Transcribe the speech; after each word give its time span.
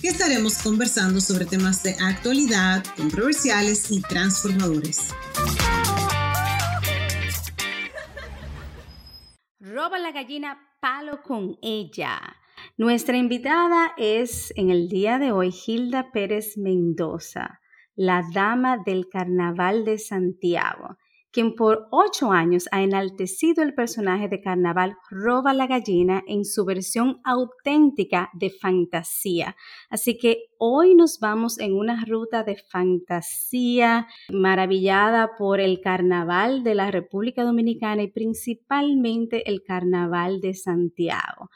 que 0.00 0.08
estaremos 0.08 0.62
conversando 0.62 1.20
sobre 1.20 1.44
temas 1.44 1.82
de 1.82 1.96
actualidad, 2.00 2.84
controversiales 2.96 3.90
y 3.90 4.00
transformadores. 4.00 5.08
Roba 9.58 9.98
la 9.98 10.12
gallina 10.12 10.58
palo 10.80 11.22
con 11.22 11.58
ella. 11.62 12.20
Nuestra 12.76 13.16
invitada 13.16 13.92
es 13.96 14.52
en 14.56 14.70
el 14.70 14.88
día 14.88 15.18
de 15.18 15.32
hoy 15.32 15.52
Hilda 15.66 16.12
Pérez 16.12 16.56
Mendoza, 16.56 17.60
la 17.96 18.22
dama 18.32 18.78
del 18.86 19.08
Carnaval 19.08 19.84
de 19.84 19.98
Santiago 19.98 20.87
quien 21.30 21.54
por 21.54 21.88
ocho 21.90 22.32
años 22.32 22.68
ha 22.72 22.82
enaltecido 22.82 23.62
el 23.62 23.74
personaje 23.74 24.28
de 24.28 24.40
carnaval 24.40 24.96
Roba 25.10 25.52
la 25.52 25.66
Gallina 25.66 26.22
en 26.26 26.44
su 26.44 26.64
versión 26.64 27.20
auténtica 27.24 28.30
de 28.32 28.50
fantasía. 28.50 29.56
Así 29.90 30.16
que 30.16 30.46
hoy 30.58 30.94
nos 30.94 31.18
vamos 31.20 31.58
en 31.58 31.74
una 31.74 32.04
ruta 32.04 32.44
de 32.44 32.56
fantasía 32.56 34.06
maravillada 34.30 35.30
por 35.36 35.60
el 35.60 35.80
carnaval 35.80 36.62
de 36.64 36.74
la 36.74 36.90
República 36.90 37.44
Dominicana 37.44 38.02
y 38.02 38.08
principalmente 38.08 39.48
el 39.50 39.62
carnaval 39.62 40.40
de 40.40 40.54
Santiago. 40.54 41.50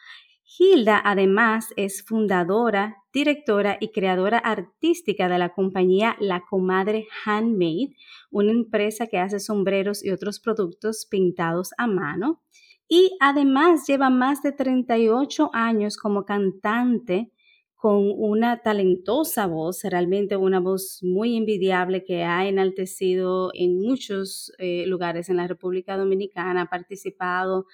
Hilda 0.59 1.01
además 1.03 1.73
es 1.77 2.03
fundadora, 2.03 2.97
directora 3.13 3.79
y 3.81 3.89
creadora 3.89 4.39
artística 4.39 5.29
de 5.29 5.39
la 5.39 5.55
compañía 5.55 6.17
La 6.21 6.45
Comadre 6.49 7.07
Handmade, 7.25 7.95
una 8.31 8.51
empresa 8.51 9.07
que 9.07 9.19
hace 9.19 9.41
sombreros 9.41 10.05
y 10.05 10.11
otros 10.11 10.41
productos 10.41 11.07
pintados 11.11 11.71
a 11.79 11.87
mano. 11.87 12.43
Y 12.87 13.17
además 13.21 13.87
lleva 13.87 14.11
más 14.11 14.43
de 14.43 14.53
38 14.53 15.51
años 15.55 15.97
como 15.97 16.25
cantante 16.25 17.33
con 17.75 18.13
una 18.15 18.63
talentosa 18.63 19.47
voz, 19.47 19.83
realmente 19.83 20.37
una 20.37 20.61
voz 20.61 21.01
muy 21.03 21.37
envidiable 21.37 22.05
que 22.05 22.23
ha 22.23 22.47
enaltecido 22.47 23.51
en 23.55 23.81
muchos 23.81 24.53
eh, 24.59 24.85
lugares 24.87 25.29
en 25.31 25.39
la 25.39 25.49
República 25.49 25.97
Dominicana, 25.97 26.63
ha 26.63 26.71
participado 26.71 27.67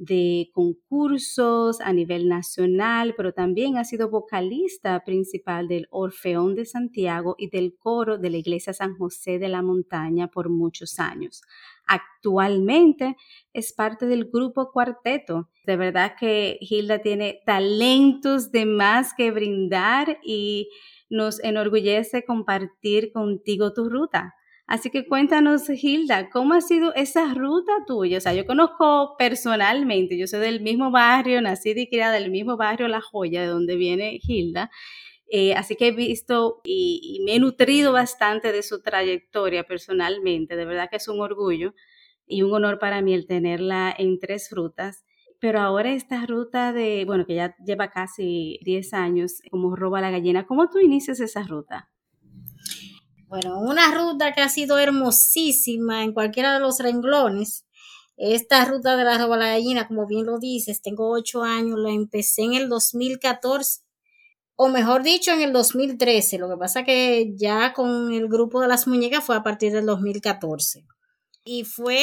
de 0.00 0.50
concursos 0.54 1.82
a 1.82 1.92
nivel 1.92 2.26
nacional, 2.26 3.12
pero 3.18 3.34
también 3.34 3.76
ha 3.76 3.84
sido 3.84 4.08
vocalista 4.08 5.04
principal 5.04 5.68
del 5.68 5.88
Orfeón 5.90 6.54
de 6.54 6.64
Santiago 6.64 7.34
y 7.36 7.50
del 7.50 7.76
coro 7.76 8.16
de 8.16 8.30
la 8.30 8.38
Iglesia 8.38 8.72
San 8.72 8.96
José 8.96 9.38
de 9.38 9.48
la 9.48 9.60
Montaña 9.60 10.28
por 10.28 10.48
muchos 10.48 10.98
años. 10.98 11.42
Actualmente 11.86 13.18
es 13.52 13.74
parte 13.74 14.06
del 14.06 14.24
grupo 14.24 14.72
Cuarteto. 14.72 15.50
De 15.66 15.76
verdad 15.76 16.14
que 16.18 16.56
Hilda 16.62 17.00
tiene 17.00 17.42
talentos 17.44 18.50
de 18.52 18.64
más 18.64 19.12
que 19.12 19.30
brindar 19.30 20.18
y 20.24 20.70
nos 21.10 21.44
enorgullece 21.44 22.24
compartir 22.24 23.12
contigo 23.12 23.74
tu 23.74 23.90
ruta. 23.90 24.34
Así 24.70 24.88
que 24.90 25.04
cuéntanos, 25.08 25.68
Hilda, 25.68 26.30
¿cómo 26.30 26.54
ha 26.54 26.60
sido 26.60 26.94
esa 26.94 27.34
ruta 27.34 27.72
tuya? 27.88 28.18
O 28.18 28.20
sea, 28.20 28.34
yo 28.34 28.46
conozco 28.46 29.16
personalmente, 29.18 30.16
yo 30.16 30.28
soy 30.28 30.38
del 30.38 30.60
mismo 30.60 30.92
barrio, 30.92 31.42
nací 31.42 31.70
y 31.74 31.88
criada 31.88 32.12
del 32.12 32.30
mismo 32.30 32.56
barrio 32.56 32.86
La 32.86 33.00
Joya, 33.00 33.40
de 33.42 33.48
donde 33.48 33.74
viene 33.74 34.20
Hilda. 34.22 34.70
Eh, 35.28 35.54
así 35.54 35.74
que 35.74 35.88
he 35.88 35.90
visto 35.90 36.60
y, 36.62 37.20
me 37.26 37.34
he 37.34 37.40
nutrido 37.40 37.92
bastante 37.92 38.52
de 38.52 38.62
su 38.62 38.80
trayectoria 38.80 39.64
personalmente. 39.64 40.54
De 40.54 40.64
verdad 40.66 40.88
que 40.88 40.98
es 40.98 41.08
un 41.08 41.20
orgullo 41.20 41.74
y 42.24 42.42
un 42.42 42.54
honor 42.54 42.78
para 42.78 43.02
mí 43.02 43.12
el 43.12 43.26
tenerla 43.26 43.92
en 43.98 44.20
Tres 44.20 44.48
Frutas. 44.50 45.04
Pero 45.40 45.60
ahora 45.60 45.92
esta 45.92 46.24
ruta 46.26 46.72
de, 46.72 47.04
bueno, 47.06 47.26
que 47.26 47.34
ya 47.34 47.56
lleva 47.66 47.90
casi 47.90 48.60
10 48.64 48.94
años 48.94 49.40
como 49.50 49.74
roba 49.74 50.00
la 50.00 50.12
gallina, 50.12 50.46
¿cómo 50.46 50.70
tú 50.70 50.78
inicias 50.78 51.18
esa 51.18 51.42
ruta? 51.42 51.89
Bueno, 53.30 53.60
una 53.60 53.94
ruta 53.94 54.32
que 54.32 54.40
ha 54.40 54.48
sido 54.48 54.80
hermosísima 54.80 56.02
en 56.02 56.12
cualquiera 56.12 56.54
de 56.54 56.58
los 56.58 56.80
renglones. 56.80 57.64
Esta 58.16 58.64
ruta 58.64 58.96
de 58.96 59.04
la 59.04 59.18
roba 59.18 59.38
como 59.86 60.08
bien 60.08 60.26
lo 60.26 60.40
dices, 60.40 60.82
tengo 60.82 61.08
ocho 61.12 61.44
años, 61.44 61.78
la 61.78 61.90
empecé 61.90 62.42
en 62.42 62.54
el 62.54 62.68
2014, 62.68 63.82
o 64.56 64.68
mejor 64.68 65.04
dicho, 65.04 65.30
en 65.30 65.42
el 65.42 65.52
2013. 65.52 66.38
Lo 66.38 66.48
que 66.48 66.56
pasa 66.56 66.82
que 66.82 67.32
ya 67.36 67.72
con 67.72 68.12
el 68.12 68.26
grupo 68.26 68.60
de 68.60 68.66
las 68.66 68.88
muñecas 68.88 69.22
fue 69.22 69.36
a 69.36 69.44
partir 69.44 69.72
del 69.72 69.86
2014. 69.86 70.84
Y 71.44 71.62
fue, 71.62 72.00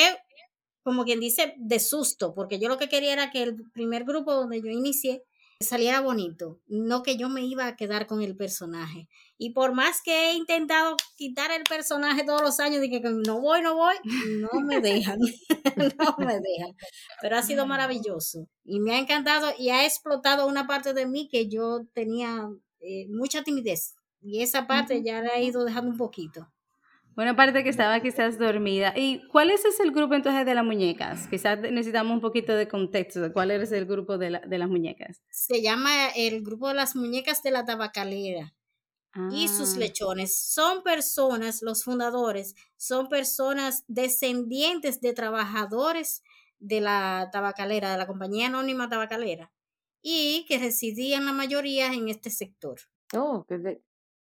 como 0.81 1.03
quien 1.03 1.19
dice, 1.19 1.55
de 1.57 1.79
susto, 1.81 2.33
porque 2.33 2.57
yo 2.57 2.69
lo 2.69 2.77
que 2.77 2.87
quería 2.87 3.11
era 3.11 3.31
que 3.31 3.43
el 3.43 3.69
primer 3.73 4.05
grupo 4.05 4.33
donde 4.33 4.61
yo 4.61 4.69
inicié 4.69 5.25
saliera 5.59 6.01
bonito, 6.01 6.59
no 6.67 7.03
que 7.03 7.17
yo 7.17 7.29
me 7.29 7.41
iba 7.41 7.65
a 7.65 7.75
quedar 7.75 8.07
con 8.07 8.21
el 8.21 8.35
personaje. 8.35 9.07
Y 9.37 9.51
por 9.51 9.73
más 9.73 10.01
que 10.03 10.29
he 10.29 10.33
intentado 10.33 10.95
quitar 11.15 11.51
el 11.51 11.63
personaje 11.63 12.23
todos 12.23 12.41
los 12.41 12.59
años, 12.59 12.81
dije 12.81 13.01
que 13.01 13.09
no 13.09 13.41
voy, 13.41 13.61
no 13.61 13.75
voy, 13.75 13.95
no 14.27 14.49
me 14.61 14.79
dejan, 14.79 15.19
no 15.99 16.15
me 16.19 16.33
dejan. 16.33 16.75
Pero 17.21 17.37
ha 17.37 17.43
sido 17.43 17.65
maravilloso 17.65 18.47
y 18.63 18.79
me 18.79 18.95
ha 18.95 18.99
encantado 18.99 19.51
y 19.57 19.69
ha 19.69 19.85
explotado 19.85 20.47
una 20.47 20.67
parte 20.67 20.93
de 20.93 21.07
mí 21.07 21.27
que 21.27 21.47
yo 21.47 21.85
tenía 21.93 22.49
eh, 22.81 23.07
mucha 23.09 23.43
timidez 23.43 23.95
y 24.21 24.41
esa 24.41 24.67
parte 24.67 25.03
ya 25.03 25.21
la 25.21 25.35
he 25.35 25.43
ido 25.43 25.63
dejando 25.65 25.91
un 25.91 25.97
poquito. 25.97 26.47
Bueno, 27.17 27.31
aparte 27.31 27.63
que 27.63 27.69
estaba 27.69 27.99
quizás 27.99 28.37
dormida. 28.37 28.93
¿Y 28.95 29.27
cuál 29.29 29.49
es 29.49 29.65
ese 29.65 29.81
el 29.81 29.91
grupo 29.91 30.13
entonces 30.13 30.45
de 30.45 30.53
las 30.53 30.63
muñecas? 30.63 31.27
Quizás 31.27 31.59
necesitamos 31.59 32.13
un 32.13 32.21
poquito 32.21 32.55
de 32.55 32.67
contexto 32.67 33.21
de 33.21 33.33
cuál 33.33 33.49
es 33.49 33.71
el 33.71 33.87
grupo 33.87 34.19
de, 34.19 34.39
de 34.45 34.57
las 34.59 34.69
muñecas. 34.69 35.23
Se 35.31 35.63
llama 35.63 36.09
el 36.15 36.43
grupo 36.43 36.67
de 36.67 36.75
las 36.75 36.95
muñecas 36.95 37.41
de 37.41 37.49
la 37.49 37.65
tabacalera 37.65 38.53
y 39.31 39.47
sus 39.47 39.73
ah. 39.73 39.79
lechones. 39.79 40.37
Son 40.37 40.83
personas, 40.83 41.63
los 41.63 41.83
fundadores, 41.83 42.53
son 42.75 43.09
personas 43.09 43.83
descendientes 43.87 45.01
de 45.01 45.13
trabajadores 45.13 46.21
de 46.59 46.81
la 46.81 47.29
tabacalera, 47.31 47.91
de 47.91 47.97
la 47.97 48.05
compañía 48.05 48.45
anónima 48.45 48.89
tabacalera, 48.89 49.51
y 50.03 50.45
que 50.47 50.59
residían 50.59 51.25
la 51.25 51.33
mayoría 51.33 51.91
en 51.93 52.09
este 52.09 52.29
sector. 52.29 52.79
Oh, 53.15 53.43
qué, 53.49 53.81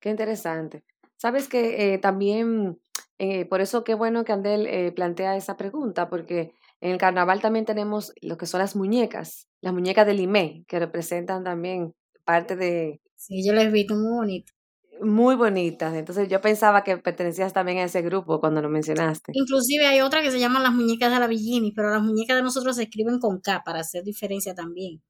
qué 0.00 0.10
interesante. 0.10 0.82
Sabes 1.22 1.46
que 1.46 1.94
eh, 1.94 1.98
también, 1.98 2.80
eh, 3.18 3.44
por 3.44 3.60
eso 3.60 3.84
qué 3.84 3.94
bueno 3.94 4.24
que 4.24 4.32
Andel 4.32 4.66
eh, 4.66 4.90
plantea 4.90 5.36
esa 5.36 5.56
pregunta, 5.56 6.08
porque 6.08 6.52
en 6.80 6.90
el 6.90 6.98
carnaval 6.98 7.40
también 7.40 7.64
tenemos 7.64 8.12
lo 8.22 8.36
que 8.36 8.46
son 8.46 8.58
las 8.58 8.74
muñecas, 8.74 9.46
las 9.60 9.72
muñecas 9.72 10.04
del 10.04 10.18
IME, 10.18 10.64
que 10.66 10.80
representan 10.80 11.44
también 11.44 11.94
parte 12.24 12.56
de... 12.56 13.00
Sí, 13.14 13.46
yo 13.46 13.52
las 13.52 13.70
visto 13.70 13.94
muy 13.94 14.16
bonitas. 14.16 14.52
Muy 15.00 15.36
bonitas, 15.36 15.94
entonces 15.94 16.28
yo 16.28 16.40
pensaba 16.40 16.82
que 16.82 16.98
pertenecías 16.98 17.52
también 17.52 17.78
a 17.78 17.84
ese 17.84 18.02
grupo 18.02 18.40
cuando 18.40 18.60
lo 18.60 18.68
mencionaste. 18.68 19.30
Inclusive 19.32 19.86
hay 19.86 20.00
otra 20.00 20.22
que 20.22 20.32
se 20.32 20.40
llama 20.40 20.58
las 20.58 20.72
muñecas 20.72 21.12
de 21.12 21.20
la 21.20 21.28
Villini, 21.28 21.70
pero 21.70 21.90
las 21.90 22.02
muñecas 22.02 22.36
de 22.36 22.42
nosotros 22.42 22.74
se 22.74 22.82
escriben 22.82 23.20
con 23.20 23.38
K 23.38 23.62
para 23.64 23.78
hacer 23.78 24.02
diferencia 24.02 24.56
también. 24.56 25.00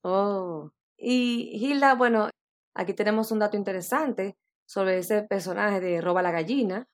Oh, 0.00 0.70
y 0.96 1.50
Hilda, 1.60 1.94
bueno, 1.94 2.30
aquí 2.72 2.94
tenemos 2.94 3.30
un 3.32 3.40
dato 3.40 3.58
interesante 3.58 4.38
sobre 4.68 4.98
ese 4.98 5.22
personaje 5.22 5.80
de 5.80 6.00
Roba 6.00 6.20
la 6.20 6.30
Gallina. 6.30 6.86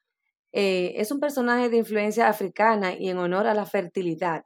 Eh, 0.52 0.94
es 0.96 1.10
un 1.10 1.18
personaje 1.18 1.68
de 1.68 1.78
influencia 1.78 2.28
africana 2.28 2.94
y 2.94 3.10
en 3.10 3.18
honor 3.18 3.48
a 3.48 3.54
la 3.54 3.66
fertilidad. 3.66 4.44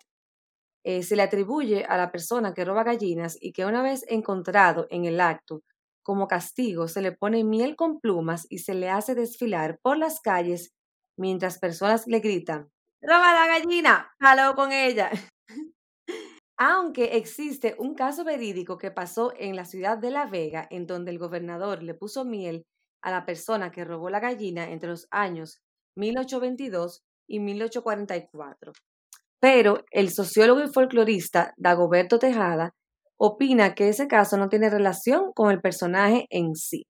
Eh, 0.83 1.03
se 1.03 1.15
le 1.17 1.23
atribuye 1.23 1.85
a 1.85 1.99
la 1.99 2.11
persona 2.11 2.55
que 2.55 2.65
roba 2.65 2.85
gallinas 2.85 3.37
y 3.39 3.53
que 3.53 3.67
una 3.67 3.83
vez 3.83 4.07
encontrado 4.09 4.87
en 4.89 5.05
el 5.05 5.21
acto, 5.21 5.63
como 6.03 6.27
castigo, 6.27 6.89
se 6.89 7.03
le 7.03 7.13
pone 7.13 7.45
miel 7.45 7.77
con 7.77 8.01
plumas 8.01 8.47
y 8.49 8.61
se 8.61 8.73
le 8.73 8.89
hace 8.89 9.15
desfilar 9.15 9.79
por 9.83 9.99
las 9.99 10.21
calles 10.21 10.73
mientras 11.19 11.59
personas 11.59 12.07
le 12.07 12.21
gritan, 12.21 12.71
¡Roba 13.03 13.35
la 13.35 13.47
gallina! 13.47 14.11
¡Jaló 14.19 14.55
con 14.55 14.73
ella! 14.73 15.11
Aunque 16.57 17.19
existe 17.19 17.77
un 17.79 17.95
caso 17.95 18.25
verídico 18.25 18.79
que 18.79 18.91
pasó 18.91 19.35
en 19.37 19.55
la 19.55 19.67
ciudad 19.67 19.99
de 19.99 20.11
La 20.11 20.25
Vega, 20.25 20.67
en 20.71 20.87
donde 20.87 21.11
el 21.11 21.19
gobernador 21.19 21.83
le 21.83 21.93
puso 21.93 22.25
miel 22.25 22.65
a 23.09 23.11
la 23.11 23.27
persona 23.27 23.71
que 23.71 23.85
robó 23.85 24.11
la 24.11 24.21
gallina 24.21 24.71
entre 24.71 24.91
los 24.91 25.07
años 25.11 25.61
1822 25.97 27.03
y 27.29 27.41
1844. 27.41 28.73
Pero 29.41 29.85
el 29.91 30.11
sociólogo 30.11 30.63
y 30.63 30.69
folclorista 30.69 31.55
Dagoberto 31.57 32.19
Tejada 32.19 32.75
opina 33.19 33.75
que 33.75 33.89
ese 33.89 34.09
caso 34.09 34.37
no 34.37 34.49
tiene 34.49 34.71
relación 34.71 35.33
con 35.35 35.51
el 35.51 35.61
personaje 35.61 36.27
en 36.31 36.55
sí. 36.55 36.85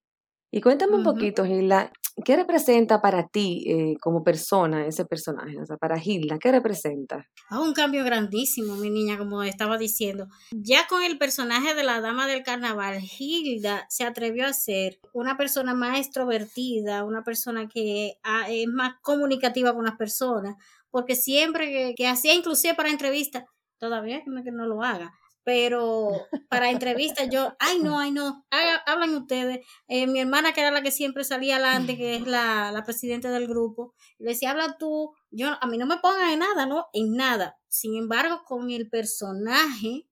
Y 0.51 0.61
cuéntame 0.61 0.95
un 0.95 1.03
poquito, 1.03 1.45
Gila, 1.45 1.91
¿qué 2.23 2.35
representa 2.35 3.01
para 3.01 3.27
ti 3.27 3.63
eh, 3.67 3.97
como 4.01 4.23
persona 4.23 4.85
ese 4.85 5.05
personaje? 5.05 5.59
O 5.61 5.65
sea, 5.65 5.77
para 5.77 6.01
Hilda, 6.03 6.37
¿qué 6.39 6.51
representa? 6.51 7.27
Ah, 7.49 7.59
un 7.59 7.73
cambio 7.73 8.03
grandísimo, 8.03 8.75
mi 8.75 8.89
niña, 8.89 9.17
como 9.17 9.43
estaba 9.43 9.77
diciendo. 9.77 10.27
Ya 10.51 10.87
con 10.87 11.03
el 11.03 11.17
personaje 11.17 11.73
de 11.73 11.83
la 11.83 12.01
dama 12.01 12.27
del 12.27 12.43
carnaval, 12.43 12.99
Hilda 13.01 13.85
se 13.89 14.03
atrevió 14.03 14.45
a 14.45 14.53
ser 14.53 14.99
una 15.13 15.37
persona 15.37 15.73
más 15.73 15.99
extrovertida, 15.99 17.03
una 17.03 17.23
persona 17.23 17.67
que 17.67 18.13
ah, 18.23 18.49
es 18.49 18.67
más 18.67 18.93
comunicativa 19.01 19.73
con 19.73 19.85
las 19.85 19.95
personas, 19.95 20.55
porque 20.91 21.15
siempre 21.15 21.93
que, 21.95 22.07
hacía, 22.07 22.33
inclusive 22.33 22.75
para 22.75 22.89
entrevistas, 22.89 23.43
todavía 23.77 24.21
que 24.43 24.51
no 24.51 24.65
lo 24.65 24.83
haga, 24.83 25.13
pero 25.43 26.11
para 26.49 26.69
entrevistas 26.69 27.29
yo, 27.31 27.55
ay 27.59 27.79
no, 27.79 27.99
ay 27.99 28.11
no, 28.11 28.45
hablan 28.85 29.15
ustedes. 29.15 29.65
Eh, 29.87 30.07
mi 30.07 30.19
hermana, 30.19 30.53
que 30.53 30.61
era 30.61 30.71
la 30.71 30.81
que 30.81 30.91
siempre 30.91 31.23
salía 31.23 31.55
adelante, 31.55 31.97
que 31.97 32.15
es 32.15 32.27
la, 32.27 32.71
la 32.71 32.83
presidenta 32.83 33.31
del 33.31 33.47
grupo, 33.47 33.93
le 34.17 34.31
decía, 34.31 34.51
habla 34.51 34.77
tú, 34.77 35.13
yo, 35.31 35.47
a 35.59 35.67
mí 35.67 35.77
no 35.77 35.85
me 35.85 35.97
pongan 35.97 36.31
en 36.31 36.39
nada, 36.39 36.65
¿no? 36.65 36.87
En 36.93 37.15
nada. 37.15 37.59
Sin 37.67 37.95
embargo, 37.95 38.43
con 38.45 38.69
el 38.71 38.89
personaje, 38.89 40.07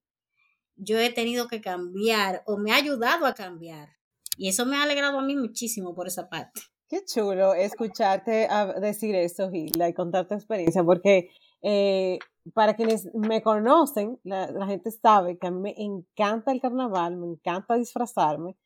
yo 0.76 0.98
he 0.98 1.10
tenido 1.10 1.48
que 1.48 1.60
cambiar 1.60 2.42
o 2.46 2.56
me 2.56 2.72
ha 2.72 2.76
ayudado 2.76 3.26
a 3.26 3.34
cambiar. 3.34 3.96
Y 4.36 4.48
eso 4.48 4.64
me 4.66 4.76
ha 4.76 4.84
alegrado 4.84 5.18
a 5.18 5.22
mí 5.22 5.36
muchísimo 5.36 5.94
por 5.94 6.06
esa 6.06 6.28
parte. 6.28 6.60
Qué 6.88 7.04
chulo 7.04 7.52
escucharte 7.52 8.48
decir 8.80 9.14
eso, 9.14 9.50
Gilda, 9.50 9.88
y 9.88 9.94
contar 9.94 10.26
tu 10.26 10.34
experiencia, 10.34 10.82
porque 10.82 11.28
eh, 11.62 12.18
para 12.54 12.74
quienes 12.74 13.12
me 13.14 13.42
conocen, 13.42 14.18
la, 14.24 14.66
gente 14.66 14.90
sabe 14.90 15.38
que 15.38 15.46
a 15.46 15.50
mí 15.50 15.60
me 15.60 15.74
encanta 15.76 16.52
el 16.52 16.60
carnaval, 16.60 17.16
me 17.16 17.26
encanta 17.26 17.74
disfrazarme. 17.74 18.56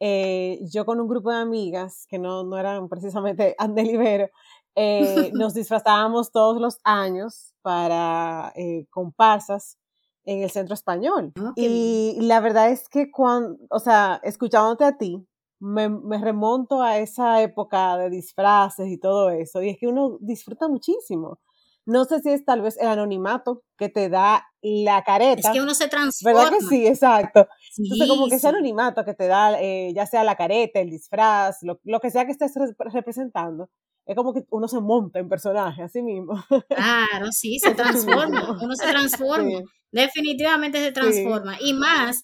Eh, 0.00 0.58
yo 0.72 0.84
con 0.84 1.00
un 1.00 1.08
grupo 1.08 1.30
de 1.30 1.36
amigas, 1.36 2.06
que 2.08 2.18
no, 2.18 2.42
no 2.44 2.58
eran 2.58 2.88
precisamente 2.88 3.54
Andelibero, 3.58 4.28
eh, 4.74 5.30
nos 5.34 5.54
disfrazábamos 5.54 6.32
todos 6.32 6.60
los 6.60 6.78
años 6.84 7.54
para 7.62 8.52
eh, 8.56 8.86
comparsas 8.90 9.78
en 10.24 10.42
el 10.42 10.50
centro 10.50 10.74
español. 10.74 11.32
Ah, 11.36 11.52
y 11.56 12.18
la 12.20 12.40
verdad 12.40 12.70
es 12.70 12.88
que 12.88 13.10
cuando, 13.10 13.58
o 13.70 13.78
sea, 13.78 14.20
escuchándote 14.22 14.84
a 14.84 14.96
ti, 14.96 15.26
me, 15.58 15.88
me, 15.88 16.18
remonto 16.18 16.82
a 16.82 16.98
esa 16.98 17.40
época 17.40 17.96
de 17.96 18.10
disfraces 18.10 18.88
y 18.88 18.98
todo 18.98 19.30
eso, 19.30 19.62
y 19.62 19.70
es 19.70 19.78
que 19.78 19.86
uno 19.86 20.18
disfruta 20.20 20.68
muchísimo. 20.68 21.38
No 21.84 22.04
sé 22.04 22.20
si 22.20 22.30
es 22.30 22.44
tal 22.44 22.62
vez 22.62 22.78
el 22.78 22.86
anonimato 22.86 23.62
que 23.76 23.88
te 23.88 24.08
da 24.08 24.46
la 24.62 25.02
careta. 25.02 25.48
Es 25.48 25.52
que 25.52 25.60
uno 25.60 25.74
se 25.74 25.88
transforma. 25.88 26.44
¿Verdad 26.44 26.58
que 26.58 26.64
sí? 26.66 26.86
Exacto. 26.86 27.48
Entonces, 27.76 28.08
como 28.08 28.28
que 28.28 28.36
ese 28.36 28.48
anonimato 28.48 29.04
que 29.04 29.14
te 29.14 29.26
da, 29.26 29.60
eh, 29.60 29.92
ya 29.94 30.06
sea 30.06 30.22
la 30.22 30.36
careta, 30.36 30.80
el 30.80 30.90
disfraz, 30.90 31.58
lo, 31.62 32.00
que 32.00 32.10
sea 32.10 32.24
que 32.24 32.32
estés 32.32 32.52
representando, 32.78 33.68
es 34.06 34.16
como 34.16 34.32
que 34.32 34.44
uno 34.50 34.68
se 34.68 34.80
monta 34.80 35.18
en 35.18 35.28
personaje, 35.28 35.82
así 35.82 36.02
mismo. 36.02 36.34
Claro, 36.68 37.32
sí, 37.32 37.58
se 37.62 37.74
transforma. 37.74 38.58
Uno 38.60 38.74
se 38.74 38.86
transforma. 38.86 39.60
Definitivamente 39.90 40.78
se 40.78 40.92
transforma. 40.92 41.56
Y 41.60 41.72
más 41.72 42.22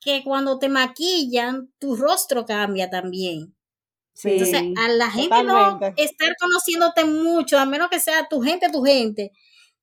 que 0.00 0.22
cuando 0.24 0.58
te 0.58 0.68
maquillan, 0.68 1.72
tu 1.78 1.96
rostro 1.96 2.44
cambia 2.44 2.88
también. 2.88 3.55
Entonces, 4.24 4.62
a 4.76 4.88
la 4.88 5.10
gente 5.10 5.42
no 5.44 5.78
estar 5.96 6.34
conociéndote 6.40 7.04
mucho, 7.04 7.58
a 7.58 7.66
menos 7.66 7.88
que 7.90 8.00
sea 8.00 8.28
tu 8.28 8.40
gente, 8.40 8.70
tu 8.70 8.82
gente, 8.82 9.32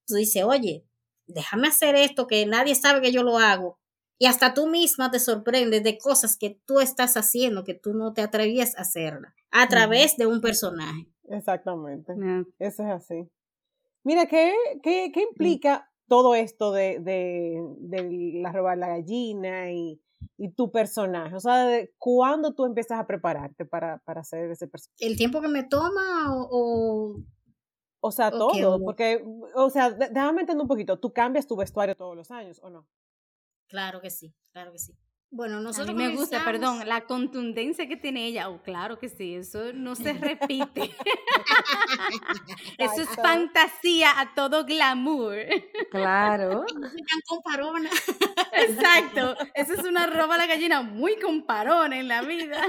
tú 0.08 0.16
dices, 0.16 0.44
oye, 0.44 0.86
déjame 1.28 1.68
hacer 1.68 1.96
esto 1.96 2.28
que 2.28 2.46
nadie 2.46 2.76
sabe 2.76 3.02
que 3.02 3.12
yo 3.12 3.24
lo 3.24 3.38
hago. 3.38 3.80
Y 4.20 4.26
hasta 4.26 4.54
tú 4.54 4.68
misma 4.68 5.12
te 5.12 5.20
sorprendes 5.20 5.84
de 5.84 5.98
cosas 5.98 6.38
que 6.38 6.58
tú 6.66 6.80
estás 6.80 7.18
haciendo, 7.18 7.64
que 7.64 7.74
tú 7.74 7.94
no 7.94 8.14
te 8.14 8.22
atrevías 8.22 8.78
a 8.78 8.82
hacerla, 8.82 9.34
a 9.52 9.68
través 9.68 10.18
de 10.18 10.28
un 10.28 10.40
personaje. 10.42 11.08
Exactamente. 11.30 12.14
Eso 12.60 12.84
es 12.84 12.90
así. 12.90 13.30
Mira, 14.04 14.26
¿qué, 14.28 14.54
qué, 14.82 15.12
qué 15.14 15.22
implica 15.22 15.90
todo 16.08 16.36
esto 16.36 16.72
de, 16.72 17.00
de, 17.00 17.62
de 17.80 18.42
la 18.42 18.52
robar 18.52 18.78
la 18.78 18.90
gallina 18.90 19.72
y 19.72 20.00
y 20.38 20.52
tu 20.52 20.72
personaje? 20.72 21.36
O 21.36 21.40
sea, 21.40 21.68
¿cuándo 21.98 22.54
tú 22.54 22.66
empiezas 22.66 23.00
a 23.00 23.08
prepararte 23.08 23.66
para, 23.66 24.00
para 24.00 24.22
hacer 24.22 24.52
ese 24.52 24.68
personaje? 24.68 25.06
¿El 25.06 25.18
tiempo 25.18 25.42
que 25.42 25.48
me 25.48 25.64
toma 25.64 26.30
o...? 26.32 27.16
O, 28.06 28.12
sea, 28.12 28.32
todo, 28.32 28.84
porque, 28.84 29.24
o 29.56 29.70
sea, 29.70 29.92
déjame 29.92 30.42
entender 30.42 30.62
un 30.62 30.68
poquito, 30.68 31.00
¿tú 31.00 31.14
cambias 31.14 31.48
tu 31.48 31.56
vestuario 31.56 31.96
todos 31.96 32.18
los 32.18 32.32
años 32.32 32.60
o 32.62 32.70
no? 32.70 32.86
Claro 33.70 34.02
que 34.02 34.10
sí, 34.10 34.36
claro 34.52 34.74
que 34.74 34.80
sí. 34.80 34.94
Bueno, 35.36 35.60
nosotros 35.62 35.90
a 35.90 35.94
mí 35.94 36.04
me 36.04 36.16
gusta, 36.16 36.46
perdón, 36.46 36.88
la 36.88 37.06
contundencia 37.06 37.88
que 37.88 37.98
tiene 37.98 38.28
ella. 38.28 38.50
Oh, 38.50 38.62
claro 38.62 39.00
que 39.00 39.10
sí, 39.10 39.34
eso 39.34 39.74
no 39.74 39.96
se 39.96 40.14
repite. 40.14 40.92
eso 42.78 43.02
es 43.02 43.10
fantasía 43.10 44.20
a 44.20 44.36
todo 44.36 44.64
glamour. 44.64 45.38
Claro. 45.90 46.66
Tan 47.10 47.22
comparona. 47.28 47.90
Exacto. 48.52 49.36
Eso 49.56 49.74
es 49.74 49.84
una 49.84 50.06
roba 50.06 50.36
a 50.36 50.38
la 50.38 50.46
gallina 50.46 50.84
muy 50.84 51.18
comparona 51.20 52.00
en 52.00 52.10
la 52.10 52.22
vida. 52.22 52.62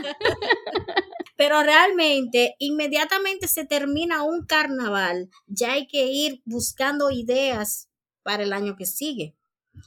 Pero 1.37 1.63
realmente, 1.63 2.55
inmediatamente 2.59 3.47
se 3.47 3.67
termina 3.67 4.23
un 4.23 4.47
carnaval, 4.47 5.29
ya 5.47 5.73
hay 5.73 5.87
que 5.87 6.07
ir 6.07 6.41
buscando 6.47 7.11
ideas 7.11 7.91
para 8.23 8.43
el 8.45 8.53
año 8.55 8.75
que 8.77 8.87
sigue. 8.87 9.35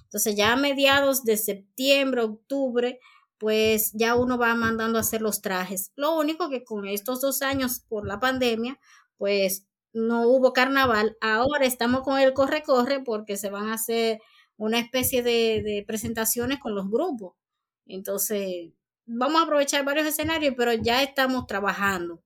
Entonces 0.04 0.36
ya 0.36 0.54
a 0.54 0.58
mediados 0.58 1.24
de 1.24 1.38
septiembre, 1.38 2.22
octubre, 2.22 3.00
pues 3.38 3.92
ya 3.94 4.16
uno 4.16 4.38
va 4.38 4.56
mandando 4.56 4.98
a 4.98 5.02
hacer 5.02 5.22
los 5.22 5.42
trajes. 5.42 5.92
Lo 5.96 6.18
único 6.18 6.50
que 6.50 6.64
con 6.64 6.88
estos 6.88 7.22
dos 7.22 7.42
años 7.42 7.82
por 7.88 8.08
la 8.08 8.20
pandemia, 8.20 8.80
pues 9.18 9.68
no 9.94 10.28
hubo 10.28 10.54
carnaval. 10.54 11.18
Ahora 11.22 11.66
estamos 11.66 12.02
con 12.02 12.20
el 12.20 12.34
corre-corre 12.34 13.02
porque 13.02 13.38
se 13.38 13.50
van 13.50 13.68
a 13.68 13.76
hacer 13.76 14.20
una 14.58 14.80
especie 14.80 15.24
de, 15.24 15.84
presentaciones 15.88 16.60
con 16.60 16.76
los 16.76 16.90
grupos. 16.90 17.36
Entonces, 17.86 18.72
vamos 19.06 19.42
a 19.42 19.46
aprovechar 19.46 19.86
varios 19.86 20.08
escenarios, 20.08 20.56
pero 20.58 20.74
ya 20.74 21.04
estamos 21.04 21.46
trabajando 21.48 22.22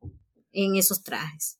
en 0.53 0.75
esos 0.75 1.03
trajes. 1.03 1.59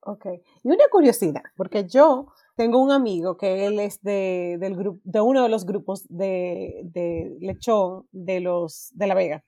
Ok. 0.00 0.26
Y 0.64 0.68
una 0.68 0.84
curiosidad, 0.90 1.42
porque 1.56 1.86
yo 1.86 2.28
tengo 2.58 2.82
un 2.82 2.90
amigo 2.90 3.36
que 3.36 3.66
él 3.66 3.78
es 3.78 4.02
de, 4.02 4.56
del 4.58 4.74
grupo, 4.74 5.00
de 5.04 5.20
uno 5.20 5.44
de 5.44 5.48
los 5.48 5.64
grupos 5.64 6.04
de, 6.08 6.80
de, 6.82 7.36
lechón 7.38 8.08
de 8.10 8.40
los 8.40 8.90
de 8.94 9.06
La 9.06 9.14
Vega. 9.14 9.44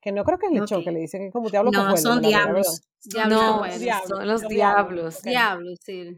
Que 0.00 0.12
no 0.12 0.22
creo 0.22 0.38
que 0.38 0.46
es 0.46 0.52
lechón, 0.52 0.84
que 0.84 0.92
le 0.92 1.00
dicen 1.00 1.22
que 1.22 1.26
es 1.26 1.32
como 1.32 1.50
diablo 1.50 1.72
No, 1.72 1.96
son 1.96 2.22
diablos. 2.22 2.82
no, 3.28 3.64
son 4.06 4.28
los 4.28 4.46
diablos. 4.46 5.22
Diablos, 5.22 5.80
sí. 5.82 6.16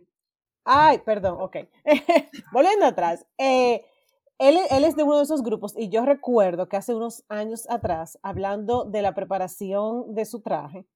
Ay, 0.62 0.98
perdón, 1.06 1.38
ok. 1.40 1.56
Volviendo 2.52 2.84
atrás. 2.84 3.24
Eh, 3.38 3.86
él, 4.38 4.58
él, 4.70 4.84
es 4.84 4.94
de 4.94 5.04
uno 5.04 5.16
de 5.16 5.22
esos 5.22 5.42
grupos 5.42 5.72
y 5.74 5.88
yo 5.88 6.04
recuerdo 6.04 6.68
que 6.68 6.76
hace 6.76 6.94
unos 6.94 7.24
años 7.30 7.66
atrás, 7.70 8.18
hablando 8.22 8.84
de 8.84 9.00
la 9.00 9.14
preparación 9.14 10.14
de 10.14 10.26
su 10.26 10.42
traje, 10.42 10.86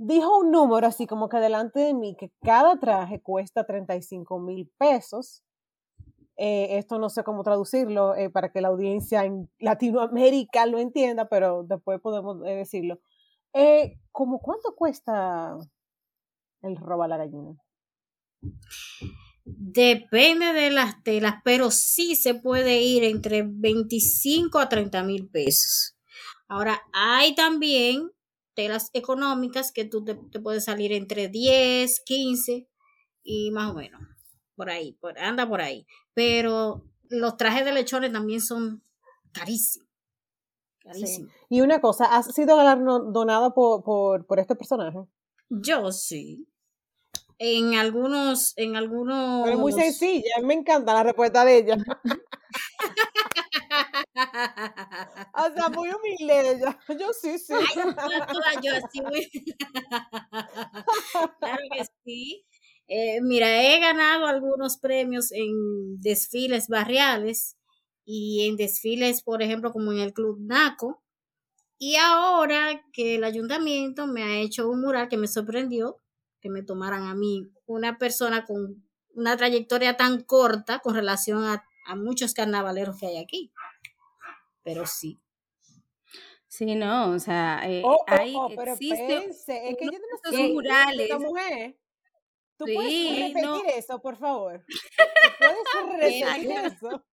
dijo 0.00 0.38
un 0.38 0.50
número 0.50 0.86
así 0.86 1.06
como 1.06 1.28
que 1.28 1.36
delante 1.36 1.80
de 1.80 1.92
mí, 1.94 2.16
que 2.18 2.32
cada 2.42 2.78
traje 2.78 3.20
cuesta 3.20 3.66
35 3.66 4.40
mil 4.40 4.70
pesos. 4.78 5.44
Eh, 6.36 6.78
esto 6.78 6.98
no 6.98 7.10
sé 7.10 7.22
cómo 7.22 7.42
traducirlo 7.42 8.16
eh, 8.16 8.30
para 8.30 8.50
que 8.50 8.62
la 8.62 8.68
audiencia 8.68 9.26
en 9.26 9.50
Latinoamérica 9.58 10.64
lo 10.64 10.78
entienda, 10.78 11.28
pero 11.28 11.64
después 11.64 12.00
podemos 12.00 12.38
eh, 12.46 12.56
decirlo. 12.56 12.98
¿Cómo 14.10 14.38
cuánto 14.38 14.74
cuesta 14.74 15.56
el 16.62 16.76
roba 16.76 17.06
la 17.06 17.18
gallina? 17.18 17.58
Depende 19.44 20.54
de 20.54 20.70
las 20.70 21.02
telas, 21.02 21.34
pero 21.44 21.70
sí 21.70 22.14
se 22.14 22.34
puede 22.34 22.80
ir 22.80 23.04
entre 23.04 23.42
25 23.44 24.58
a 24.58 24.68
30 24.68 25.02
mil 25.02 25.28
pesos. 25.28 25.98
Ahora, 26.48 26.80
hay 26.92 27.34
también 27.34 28.10
telas 28.60 28.90
económicas 28.92 29.72
que 29.72 29.86
tú 29.86 30.04
te, 30.04 30.14
puedes 30.14 30.64
salir 30.64 30.92
entre 30.92 31.28
10, 31.28 32.00
15 32.04 32.68
y 33.22 33.50
más 33.52 33.70
o 33.70 33.74
menos. 33.74 34.02
Por 34.54 34.68
ahí, 34.68 34.92
por, 35.00 35.18
anda 35.18 35.48
por 35.48 35.62
ahí. 35.62 35.86
Pero 36.12 36.84
los 37.08 37.38
trajes 37.38 37.64
de 37.64 37.72
lechones 37.72 38.12
también 38.12 38.42
son 38.42 38.84
carísimos. 39.32 39.88
Carísimos. 40.80 41.32
Y 41.48 41.62
una 41.62 41.80
cosa, 41.80 42.04
¿has 42.14 42.34
sido 42.34 42.54
galardonada 42.54 43.54
por, 43.54 43.82
por, 43.82 44.26
por 44.26 44.38
este 44.38 44.54
personaje? 44.54 44.98
Yo 45.48 45.90
sí. 45.90 46.46
En 47.38 47.76
algunos, 47.76 48.52
en 48.58 48.76
algunos. 48.76 49.46
Pero 49.46 49.56
muy 49.56 49.72
sencilla, 49.84 50.34
me 50.42 50.52
encanta 50.52 50.92
la 50.92 51.02
respuesta 51.02 51.46
de 51.46 51.56
ella. 51.56 51.76
o 55.34 55.54
sea, 55.54 55.68
muy 55.70 55.88
humilde 55.90 56.52
ella. 56.52 56.78
Yo 56.98 57.12
sí, 57.12 57.38
sí. 57.38 57.54
yo 58.62 58.72
así 58.74 59.00
claro 61.40 61.62
que 61.72 61.84
sí. 62.04 62.44
Eh, 62.88 63.20
mira, 63.22 63.62
he 63.62 63.78
ganado 63.80 64.26
algunos 64.26 64.78
premios 64.78 65.30
en 65.32 66.00
desfiles 66.00 66.68
barriales 66.68 67.56
y 68.04 68.48
en 68.48 68.56
desfiles, 68.56 69.22
por 69.22 69.42
ejemplo, 69.42 69.72
como 69.72 69.92
en 69.92 70.00
el 70.00 70.12
Club 70.12 70.38
NACO. 70.40 71.02
Y 71.78 71.96
ahora 71.96 72.82
que 72.92 73.16
el 73.16 73.24
ayuntamiento 73.24 74.06
me 74.06 74.22
ha 74.22 74.40
hecho 74.40 74.68
un 74.68 74.80
mural 74.82 75.08
que 75.08 75.16
me 75.16 75.28
sorprendió, 75.28 76.00
que 76.40 76.50
me 76.50 76.62
tomaran 76.62 77.04
a 77.04 77.14
mí, 77.14 77.50
una 77.66 77.98
persona 77.98 78.44
con 78.44 78.84
una 79.14 79.36
trayectoria 79.36 79.96
tan 79.96 80.22
corta 80.22 80.80
con 80.80 80.94
relación 80.94 81.44
a, 81.44 81.64
a 81.86 81.96
muchos 81.96 82.34
carnavaleros 82.34 82.98
que 82.98 83.06
hay 83.06 83.16
aquí. 83.18 83.52
Pero 84.72 84.86
sí, 84.86 85.20
Sí, 86.46 86.74
no, 86.74 87.12
o 87.12 87.18
sea, 87.20 87.60
eh, 87.64 87.82
Oh, 87.84 87.92
oh, 87.92 88.04
hay, 88.08 88.34
oh, 88.36 88.48
pero 88.56 88.72
existe 88.72 89.06
pense, 89.06 89.68
es 89.70 89.76
que 89.76 89.84
yo 89.86 89.92
no 89.92 90.30
sé, 90.30 90.48
murales. 90.52 91.00
esta 91.10 91.18
mujer. 91.18 91.78
¿Tú 92.58 92.64
puedes 92.74 92.90
Sí, 92.92 93.08
repetir 93.08 93.42
no. 93.44 93.62
eso, 93.76 94.02
por 94.02 94.16
favor? 94.16 94.64
¿Tú 94.66 94.76
¿Puedes 95.38 95.64
repetir 96.00 96.50
eso? 96.52 97.04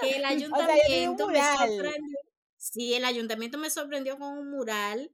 que 0.00 0.16
el 0.16 0.24
O 0.24 0.26
sea, 0.26 0.28
ayuntamiento 0.28 1.26
me 1.26 1.32
mural. 1.32 1.68
sorprendió. 1.68 2.18
Sí, 2.56 2.94
el 2.94 3.04
ayuntamiento 3.04 3.58
me 3.58 3.70
sorprendió 3.70 4.18
con 4.18 4.38
un 4.38 4.50
mural 4.50 5.12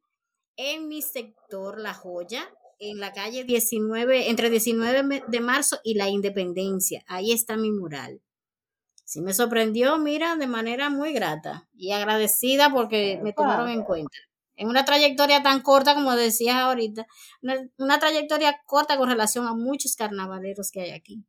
en 0.57 0.89
mi 0.89 1.03
sector, 1.03 1.81
La 1.81 1.95
Joya, 1.95 2.49
en 2.79 3.01
la 3.01 3.13
calle 3.13 3.45
19, 3.45 4.29
entre 4.31 4.51
19 4.51 5.03
me- 5.03 5.23
de 5.27 5.41
marzo 5.41 5.81
y 5.83 5.95
la 5.95 6.09
Independencia. 6.09 7.03
Ahí 7.07 7.33
está 7.33 7.57
mi 7.57 7.71
mural. 7.73 8.21
Sí 9.09 9.23
me 9.23 9.33
sorprendió, 9.33 9.97
mira, 9.97 10.37
de 10.37 10.47
manera 10.47 10.91
muy 10.91 11.15
grata 11.15 11.67
y 11.73 11.93
agradecida 11.93 12.71
porque 12.71 13.19
me 13.23 13.33
tomaron 13.33 13.71
en 13.71 13.83
cuenta. 13.83 14.19
En 14.55 14.69
una 14.69 14.85
trayectoria 14.85 15.43
tan 15.43 15.63
corta, 15.63 15.95
como 15.95 16.15
decías 16.15 16.57
ahorita, 16.57 17.07
una, 17.41 17.57
una 17.79 17.99
trayectoria 17.99 18.61
corta 18.67 18.99
con 18.99 19.09
relación 19.09 19.47
a 19.47 19.55
muchos 19.55 19.97
carnavaleros 19.97 20.71
que 20.71 20.83
hay 20.83 20.91
aquí. 20.91 21.25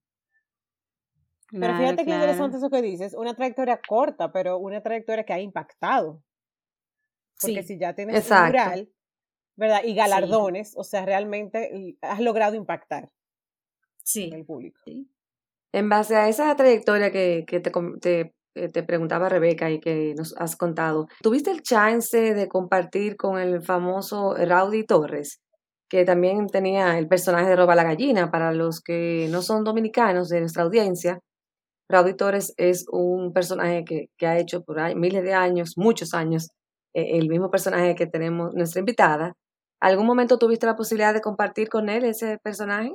Pero 1.52 1.62
Claro, 1.62 1.78
fíjate 1.78 1.96
qué 2.00 2.04
claro. 2.04 2.22
interesante 2.24 2.58
eso 2.58 2.70
que 2.70 2.82
dices, 2.82 3.14
una 3.14 3.34
trayectoria 3.34 3.80
corta, 3.88 4.34
pero 4.34 4.58
una 4.58 4.84
trayectoria 4.84 5.24
que 5.24 5.32
ha 5.32 5.40
impactado. 5.40 6.22
Porque 7.40 7.62
Sí. 7.64 7.76
si 7.76 7.80
ya 7.80 7.96
tienes 7.96 8.14
un 8.16 8.22
Exacto. 8.22 8.48
mural, 8.48 8.90
¿verdad? 9.56 9.84
Y 9.86 9.96
galardones, 9.96 10.74
o 10.76 10.84
sea, 10.84 11.06
realmente 11.06 11.96
has 12.02 12.20
logrado 12.20 12.56
impactar 12.56 13.04
en 13.06 13.10
Sí. 14.04 14.30
el 14.34 14.46
público. 14.46 14.82
En 15.74 15.90
base 15.90 16.16
a 16.16 16.28
esa 16.30 16.56
trayectoria 16.56 17.12
que, 17.12 17.44
que 17.48 17.60
te, 17.60 17.72
te, 18.02 18.34
eh, 18.56 18.70
te 18.70 18.84
preguntaba 18.84 19.30
Rebeca 19.30 19.70
y 19.70 19.80
que 19.80 20.14
nos 20.18 20.36
has 20.38 20.56
contado, 20.56 21.08
¿tuviste 21.22 21.52
el 21.52 21.62
chance 21.62 22.34
de 22.34 22.48
compartir 22.48 23.16
con 23.18 23.40
el 23.40 23.62
famoso 23.62 24.34
Rowdy 24.36 24.86
Torres, 24.86 25.40
que 25.90 26.06
también 26.06 26.48
tenía 26.48 26.98
el 26.98 27.08
personaje 27.08 27.50
de 27.50 27.56
Roba 27.56 27.76
la 27.76 27.84
Gallina? 27.84 28.32
Para 28.32 28.52
los 28.52 28.82
que 28.82 29.28
no 29.32 29.42
son 29.44 29.64
dominicanos 29.64 30.30
de 30.30 30.40
nuestra 30.40 30.64
audiencia, 30.64 31.20
Rowdy 31.90 32.16
Torres 32.16 32.54
es 32.58 32.86
un 32.92 33.34
personaje 33.34 33.84
que, 33.86 34.08
que 34.18 34.28
ha 34.28 34.40
hecho 34.40 34.64
por 34.64 34.78
miles 34.96 35.24
de 35.24 35.34
años, 35.34 35.74
muchos 35.78 36.14
años, 36.14 36.50
eh, 36.96 37.18
el 37.18 37.30
mismo 37.30 37.52
personaje 37.52 37.96
que 37.96 38.08
tenemos 38.08 38.54
nuestra 38.56 38.80
invitada. 38.80 39.34
¿Algún 39.82 40.08
momento 40.08 40.38
tuviste 40.40 40.66
la 40.66 40.76
posibilidad 40.76 41.14
de 41.14 41.22
compartir 41.22 41.70
con 41.70 41.90
él 41.90 42.06
ese 42.06 42.38
personaje? 42.44 42.92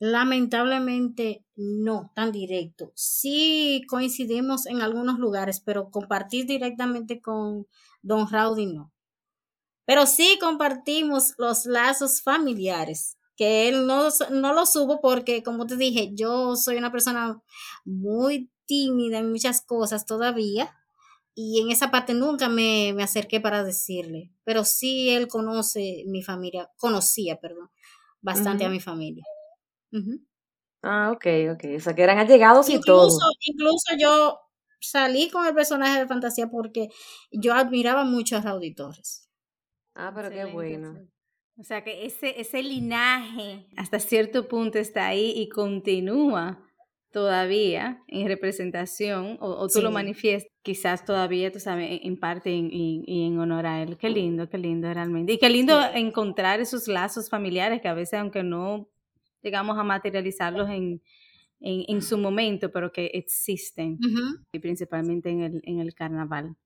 Lamentablemente 0.00 1.44
no 1.56 2.12
tan 2.14 2.30
directo. 2.30 2.92
Sí 2.94 3.82
coincidimos 3.88 4.66
en 4.66 4.80
algunos 4.80 5.18
lugares, 5.18 5.60
pero 5.60 5.90
compartir 5.90 6.46
directamente 6.46 7.20
con 7.20 7.66
Don 8.02 8.30
Rowdy 8.30 8.66
no. 8.66 8.92
Pero 9.84 10.06
sí 10.06 10.38
compartimos 10.40 11.34
los 11.38 11.66
lazos 11.66 12.20
familiares, 12.22 13.16
que 13.36 13.68
él 13.68 13.86
no, 13.86 14.08
no 14.30 14.52
los 14.52 14.72
supo 14.72 15.00
porque, 15.00 15.42
como 15.42 15.66
te 15.66 15.76
dije, 15.76 16.10
yo 16.14 16.56
soy 16.56 16.76
una 16.76 16.92
persona 16.92 17.40
muy 17.84 18.50
tímida 18.66 19.18
en 19.18 19.30
muchas 19.30 19.62
cosas 19.62 20.06
todavía. 20.06 20.74
Y 21.34 21.60
en 21.60 21.70
esa 21.70 21.90
parte 21.90 22.14
nunca 22.14 22.48
me, 22.48 22.92
me 22.94 23.04
acerqué 23.04 23.40
para 23.40 23.64
decirle. 23.64 24.32
Pero 24.44 24.64
sí 24.64 25.10
él 25.10 25.28
conoce 25.28 26.04
mi 26.06 26.22
familia, 26.22 26.70
conocía, 26.76 27.40
perdón, 27.40 27.70
bastante 28.20 28.64
a 28.64 28.68
mi 28.68 28.80
familia. 28.80 29.24
Ujú. 29.92 30.20
Ah, 30.82 31.10
ok, 31.12 31.26
ok. 31.54 31.64
O 31.76 31.80
sea, 31.80 31.94
que 31.94 32.02
eran 32.02 32.18
allegados 32.18 32.68
y 32.70 32.80
todo. 32.80 33.04
Incluso, 33.06 33.26
incluso 33.46 33.96
yo 33.98 34.40
salí 34.80 35.30
con 35.30 35.46
el 35.46 35.54
personaje 35.54 36.00
de 36.00 36.06
fantasía 36.06 36.48
porque 36.48 36.88
yo 37.32 37.54
admiraba 37.54 38.04
mucho 38.04 38.36
a 38.36 38.40
Raudy 38.42 38.74
Torres. 38.74 39.28
Ah, 39.94 40.12
pero 40.14 40.30
qué 40.30 40.44
bueno. 40.46 41.00
O 41.58 41.64
sea 41.64 41.82
que 41.84 42.06
ese, 42.06 42.40
ese 42.40 42.62
linaje 42.62 43.66
hasta 43.76 43.98
cierto 44.00 44.48
punto 44.48 44.78
está 44.78 45.08
ahí 45.08 45.32
y 45.36 45.48
continúa 45.48 46.64
todavía 47.10 48.02
en 48.08 48.28
representación, 48.28 49.38
o, 49.40 49.48
o 49.50 49.68
tú 49.68 49.80
lo 49.82 49.90
manifiestas 49.90 50.52
quizás 50.62 51.04
todavía, 51.04 51.50
tú 51.50 51.58
sabes, 51.60 52.00
en- 52.02 52.20
parte 52.20 52.50
y 52.52 53.26
en 53.26 53.38
honor 53.40 53.66
a 53.66 53.82
él. 53.82 53.96
Qué 53.96 54.10
lindo, 54.10 54.48
qué 54.48 54.58
lindo 54.58 54.92
realmente. 54.92 55.32
Y 55.32 55.38
qué 55.38 55.48
lindo 55.50 55.80
encontrar 55.94 56.60
esos 56.60 56.86
lazos 56.88 57.28
familiares 57.30 57.80
que 57.80 57.88
a 57.88 57.94
veces, 57.94 58.20
aunque 58.20 58.42
no 58.44 58.88
llegamos 59.42 59.78
a 59.78 59.84
materializarlos 59.84 60.68
en, 60.70 61.02
en, 61.60 61.84
en 61.88 62.02
su 62.02 62.18
momento, 62.18 62.70
pero 62.72 62.92
que 62.92 63.06
existen 63.14 63.98
y 64.52 64.58
principalmente 64.60 65.30
en 65.30 65.42
el, 65.42 65.60
en 65.64 65.80
el 65.80 65.94
carnaval. 65.94 66.56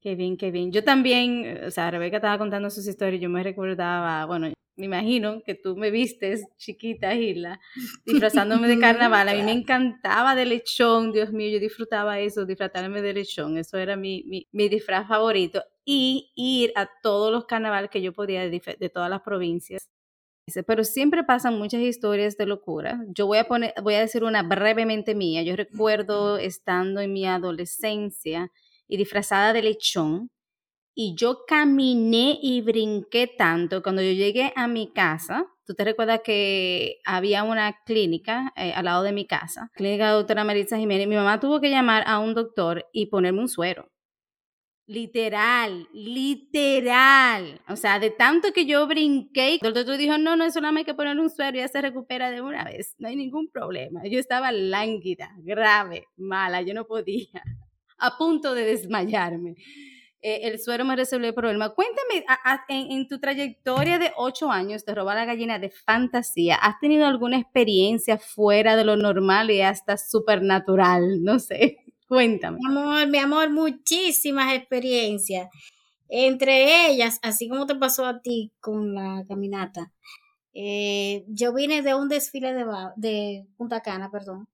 Qué 0.00 0.14
bien, 0.14 0.36
qué 0.38 0.50
bien. 0.50 0.72
Yo 0.72 0.82
también, 0.82 1.64
o 1.66 1.70
sea, 1.70 1.90
Rebeca 1.90 2.16
estaba 2.16 2.38
contando 2.38 2.70
sus 2.70 2.86
historias, 2.88 3.20
yo 3.20 3.28
me 3.28 3.42
recordaba, 3.42 4.24
bueno, 4.26 4.50
me 4.76 4.86
imagino 4.86 5.42
que 5.42 5.54
tú 5.54 5.76
me 5.76 5.90
vistes 5.90 6.46
chiquita, 6.56 7.14
Gila, 7.14 7.60
disfrazándome 8.06 8.66
de 8.68 8.78
carnaval. 8.78 9.28
A 9.28 9.34
mí 9.34 9.42
me 9.42 9.52
encantaba 9.52 10.34
de 10.34 10.46
lechón, 10.46 11.12
Dios 11.12 11.32
mío, 11.32 11.50
yo 11.50 11.60
disfrutaba 11.60 12.18
eso, 12.18 12.46
disfrutarme 12.46 13.02
de 13.02 13.12
lechón, 13.12 13.58
eso 13.58 13.76
era 13.76 13.96
mi, 13.96 14.24
mi, 14.26 14.48
mi 14.52 14.70
disfraz 14.70 15.06
favorito. 15.06 15.62
Y 15.84 16.32
ir 16.34 16.72
a 16.76 16.88
todos 17.02 17.30
los 17.30 17.44
carnavales 17.44 17.90
que 17.90 18.00
yo 18.00 18.14
podía 18.14 18.48
de, 18.48 18.76
de 18.78 18.88
todas 18.88 19.10
las 19.10 19.20
provincias. 19.20 19.89
Dice, 20.50 20.64
Pero 20.64 20.82
siempre 20.82 21.22
pasan 21.22 21.56
muchas 21.60 21.80
historias 21.80 22.36
de 22.36 22.44
locura. 22.44 23.04
Yo 23.14 23.28
voy 23.28 23.38
a 23.38 23.46
poner, 23.46 23.72
voy 23.84 23.94
a 23.94 24.00
decir 24.00 24.24
una 24.24 24.42
brevemente 24.42 25.14
mía. 25.14 25.42
Yo 25.44 25.54
recuerdo 25.54 26.38
estando 26.38 27.00
en 27.00 27.12
mi 27.12 27.24
adolescencia 27.24 28.50
y 28.88 28.96
disfrazada 28.96 29.52
de 29.52 29.62
lechón 29.62 30.28
y 30.92 31.14
yo 31.14 31.44
caminé 31.46 32.36
y 32.42 32.62
brinqué 32.62 33.28
tanto 33.28 33.80
cuando 33.80 34.02
yo 34.02 34.10
llegué 34.10 34.52
a 34.56 34.66
mi 34.66 34.92
casa. 34.92 35.46
Tú 35.64 35.74
te 35.74 35.84
recuerdas 35.84 36.22
que 36.24 36.96
había 37.04 37.44
una 37.44 37.76
clínica 37.86 38.52
eh, 38.56 38.72
al 38.72 38.86
lado 38.86 39.04
de 39.04 39.12
mi 39.12 39.28
casa, 39.28 39.70
clínica 39.74 40.08
de 40.08 40.14
doctora 40.14 40.42
Maritza 40.42 40.78
Jiménez. 40.78 41.06
Mi 41.06 41.14
mamá 41.14 41.38
tuvo 41.38 41.60
que 41.60 41.70
llamar 41.70 42.02
a 42.08 42.18
un 42.18 42.34
doctor 42.34 42.86
y 42.92 43.06
ponerme 43.06 43.38
un 43.38 43.48
suero. 43.48 43.88
Literal, 44.90 45.86
literal. 45.92 47.60
O 47.68 47.76
sea, 47.76 48.00
de 48.00 48.10
tanto 48.10 48.52
que 48.52 48.66
yo 48.66 48.88
brinqué, 48.88 49.60
el 49.62 49.72
doctor 49.72 49.96
dijo, 49.96 50.18
no, 50.18 50.34
no, 50.34 50.42
eso 50.44 50.60
nada 50.60 50.72
más 50.72 50.80
hay 50.80 50.84
que 50.84 50.94
poner 50.94 51.16
un 51.16 51.30
suero 51.30 51.56
y 51.56 51.60
ya 51.60 51.68
se 51.68 51.80
recupera 51.80 52.32
de 52.32 52.40
una 52.40 52.64
vez. 52.64 52.96
No 52.98 53.06
hay 53.06 53.14
ningún 53.14 53.48
problema. 53.48 54.02
Yo 54.06 54.18
estaba 54.18 54.50
lánguida, 54.50 55.30
grave, 55.44 56.08
mala, 56.16 56.62
yo 56.62 56.74
no 56.74 56.86
podía. 56.86 57.28
A 57.98 58.18
punto 58.18 58.52
de 58.54 58.64
desmayarme. 58.64 59.54
Eh, 60.22 60.40
el 60.48 60.58
suero 60.58 60.84
me 60.84 60.96
resolvió 60.96 61.28
el 61.28 61.34
problema. 61.34 61.70
Cuéntame, 61.70 62.24
a- 62.28 62.64
en, 62.68 62.90
en 62.90 63.08
tu 63.08 63.20
trayectoria 63.20 63.98
de 63.98 64.12
ocho 64.16 64.50
años 64.50 64.84
de 64.84 64.94
robar 64.94 65.16
la 65.16 65.24
gallina 65.26 65.58
de 65.58 65.70
fantasía, 65.70 66.56
¿has 66.56 66.80
tenido 66.80 67.06
alguna 67.06 67.38
experiencia 67.38 68.18
fuera 68.18 68.74
de 68.76 68.84
lo 68.84 68.96
normal 68.96 69.50
y 69.50 69.60
hasta 69.62 69.96
supernatural? 69.98 71.22
No 71.22 71.38
sé, 71.38 71.78
cuéntame. 72.10 72.58
Mi 72.58 72.66
amor, 72.66 73.06
mi 73.06 73.18
amor, 73.18 73.50
muchísimas 73.50 74.52
experiencias. 74.54 75.48
Entre 76.08 76.88
ellas, 76.90 77.20
así 77.22 77.48
como 77.48 77.66
te 77.66 77.76
pasó 77.76 78.04
a 78.04 78.20
ti 78.20 78.52
con 78.60 78.94
la 78.94 79.24
caminata, 79.28 79.92
eh, 80.52 81.24
yo 81.28 81.54
vine 81.54 81.82
de 81.82 81.94
un 81.94 82.08
desfile 82.08 82.52
de, 82.52 82.66
de 82.96 83.46
Punta 83.56 83.80
Cana, 83.80 84.10
perdón, 84.10 84.48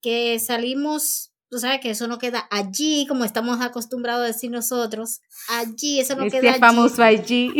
que 0.00 0.38
salimos, 0.38 1.32
tú 1.50 1.58
sabes 1.58 1.80
que 1.80 1.90
eso 1.90 2.08
no 2.08 2.16
queda 2.18 2.48
allí, 2.50 3.06
como 3.06 3.24
estamos 3.24 3.60
acostumbrados 3.60 4.24
a 4.24 4.28
decir 4.28 4.50
nosotros, 4.50 5.20
allí, 5.50 6.00
eso 6.00 6.16
no 6.16 6.22
queda 6.24 6.36
Este 6.38 6.48
allí. 6.48 6.58
famoso 6.60 7.02
allí. 7.02 7.50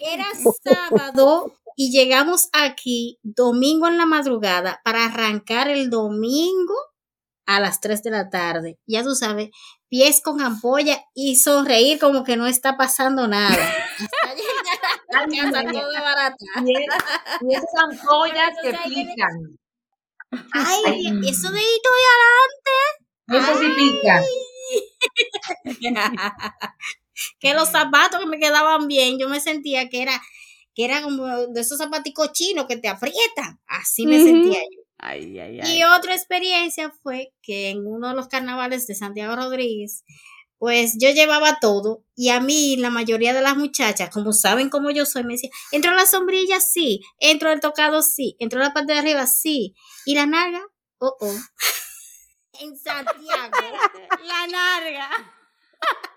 Era 0.00 0.26
sábado 0.62 1.52
y 1.76 1.90
llegamos 1.90 2.48
aquí 2.52 3.18
domingo 3.24 3.88
en 3.88 3.98
la 3.98 4.06
madrugada 4.06 4.80
para 4.84 5.06
arrancar 5.06 5.68
el 5.68 5.90
domingo 5.90 6.74
a 7.56 7.60
las 7.60 7.80
3 7.80 8.02
de 8.02 8.10
la 8.10 8.30
tarde. 8.30 8.78
Ya 8.86 9.02
tú 9.02 9.14
sabes, 9.14 9.50
pies 9.88 10.20
con 10.22 10.40
ampolla 10.40 11.02
y 11.14 11.36
sonreír 11.36 11.98
como 11.98 12.24
que 12.24 12.36
no 12.36 12.46
está 12.46 12.76
pasando 12.76 13.26
nada. 13.28 13.56
Hasta 15.12 15.26
llegar 15.26 15.46
a 15.46 15.50
la 15.50 15.62
casa 15.64 15.72
todo 15.72 15.92
barata. 15.92 16.36
Y, 16.64 16.76
es- 16.76 16.86
y 17.42 17.54
esas 17.54 17.74
ampollas 17.90 18.50
que 18.62 18.72
pican. 18.88 19.58
Ay, 20.52 21.06
eso 21.28 21.50
de 21.50 21.58
ahí 21.58 21.80
Eso 23.28 23.58
sí 23.58 23.66
pica. 23.76 24.22
que 27.38 27.54
los 27.54 27.68
zapatos 27.68 28.20
que 28.20 28.26
me 28.26 28.38
quedaban 28.38 28.86
bien, 28.88 29.18
yo 29.18 29.28
me 29.28 29.40
sentía 29.40 29.88
que 29.88 30.02
era 30.02 30.20
que 30.74 30.84
era 30.84 31.02
como 31.02 31.26
de 31.48 31.60
esos 31.60 31.78
zapaticos 31.78 32.32
chinos 32.32 32.66
que 32.68 32.76
te 32.76 32.88
aprietan. 32.88 33.60
Así 33.66 34.06
me 34.06 34.18
sentía 34.22 34.60
yo. 34.60 34.79
Ay, 35.02 35.38
ay, 35.38 35.60
ay. 35.60 35.78
Y 35.78 35.84
otra 35.84 36.14
experiencia 36.14 36.92
fue 37.02 37.32
que 37.42 37.70
en 37.70 37.86
uno 37.86 38.08
de 38.08 38.14
los 38.14 38.28
carnavales 38.28 38.86
de 38.86 38.94
Santiago 38.94 39.34
Rodríguez, 39.34 40.04
pues 40.58 40.96
yo 41.00 41.08
llevaba 41.08 41.58
todo 41.58 42.04
y 42.14 42.28
a 42.28 42.40
mí 42.40 42.76
la 42.76 42.90
mayoría 42.90 43.32
de 43.32 43.40
las 43.40 43.56
muchachas, 43.56 44.10
como 44.10 44.34
saben 44.34 44.68
cómo 44.68 44.90
yo 44.90 45.06
soy, 45.06 45.24
me 45.24 45.32
decían, 45.34 45.52
¿entró 45.72 45.94
la 45.94 46.04
sombrilla? 46.04 46.60
Sí. 46.60 47.00
¿Entró 47.18 47.50
el 47.50 47.60
tocado? 47.60 48.02
Sí. 48.02 48.36
¿Entró 48.38 48.60
la 48.60 48.74
parte 48.74 48.92
de 48.92 48.98
arriba? 48.98 49.26
Sí. 49.26 49.74
¿Y 50.04 50.14
la 50.14 50.26
narga? 50.26 50.62
Oh, 50.98 51.16
oh. 51.18 51.34
en 52.60 52.76
Santiago, 52.76 53.56
la 54.22 54.46
narga. 54.48 55.08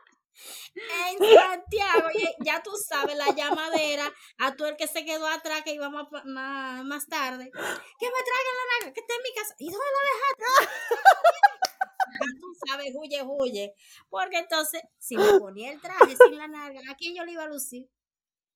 En 0.76 1.18
Santiago, 1.20 2.08
ya 2.40 2.64
tú 2.64 2.72
sabes, 2.78 3.16
la 3.16 3.30
llamadera 3.36 4.12
a 4.40 4.56
tú 4.56 4.66
el 4.66 4.76
que 4.76 4.88
se 4.88 5.06
quedó 5.06 5.28
atrás, 5.28 5.62
que 5.64 5.74
iba 5.74 5.90
más, 5.90 6.08
más, 6.26 7.08
tarde. 7.08 7.52
Que 7.52 8.06
me 8.06 8.24
traigan 8.24 8.56
la 8.58 8.80
narga, 8.80 8.94
que 8.94 9.00
está 9.00 9.14
en 9.16 9.24
mi 9.24 9.34
casa. 9.36 9.56
¿Y 9.60 9.70
dónde 9.70 9.86
la 9.94 10.02
dejaste? 10.14 10.74
Ya 12.14 12.40
tú 12.40 12.54
sabes, 12.68 12.92
huye, 12.96 13.24
huye. 13.24 13.76
Porque 14.10 14.38
entonces, 14.38 14.82
si 15.00 15.18
me 15.18 15.40
ponía 15.40 15.72
el 15.72 15.82
traje 15.82 16.16
sin 16.16 16.38
la 16.38 16.48
narga, 16.48 16.82
¿a 16.90 16.96
quién 16.96 17.16
yo 17.16 17.24
le 17.24 17.34
iba 17.34 17.44
a 17.44 17.48
lucir? 17.48 17.90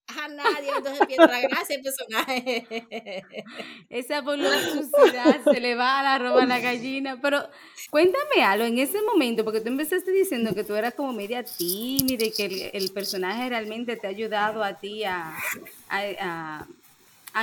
A 0.08 0.28
nadie, 0.30 0.70
entonces 0.78 1.06
pierdo 1.06 1.28
la 1.28 1.42
gracia 1.42 1.76
el 1.76 1.82
personaje. 1.82 3.34
Esa 3.90 4.22
voluptuosidad 4.22 5.44
se 5.44 5.60
le 5.60 5.76
va 5.76 6.00
a 6.00 6.04
la 6.04 6.18
roba 6.20 6.44
a 6.44 6.46
la 6.46 6.60
gallina. 6.60 7.20
Pero 7.22 7.46
cuéntame 7.90 8.42
algo 8.44 8.66
en 8.66 8.78
ese 8.80 9.02
momento, 9.02 9.44
porque 9.44 9.60
tú 9.62 9.68
empezaste 9.68 10.12
diciendo 10.12 10.54
que 10.56 10.64
tú 10.64 10.76
eras 10.76 10.94
como 10.94 11.12
media 11.14 11.44
tímida 11.44 12.26
y 12.26 12.32
que 12.32 12.46
el, 12.46 12.70
el 12.74 12.92
personaje 12.92 13.50
realmente 13.50 13.98
te 13.98 14.08
ha 14.08 14.10
ayudado 14.10 14.64
a 14.64 14.74
ti 14.78 15.04
a, 15.04 15.36
a- 15.90 16.66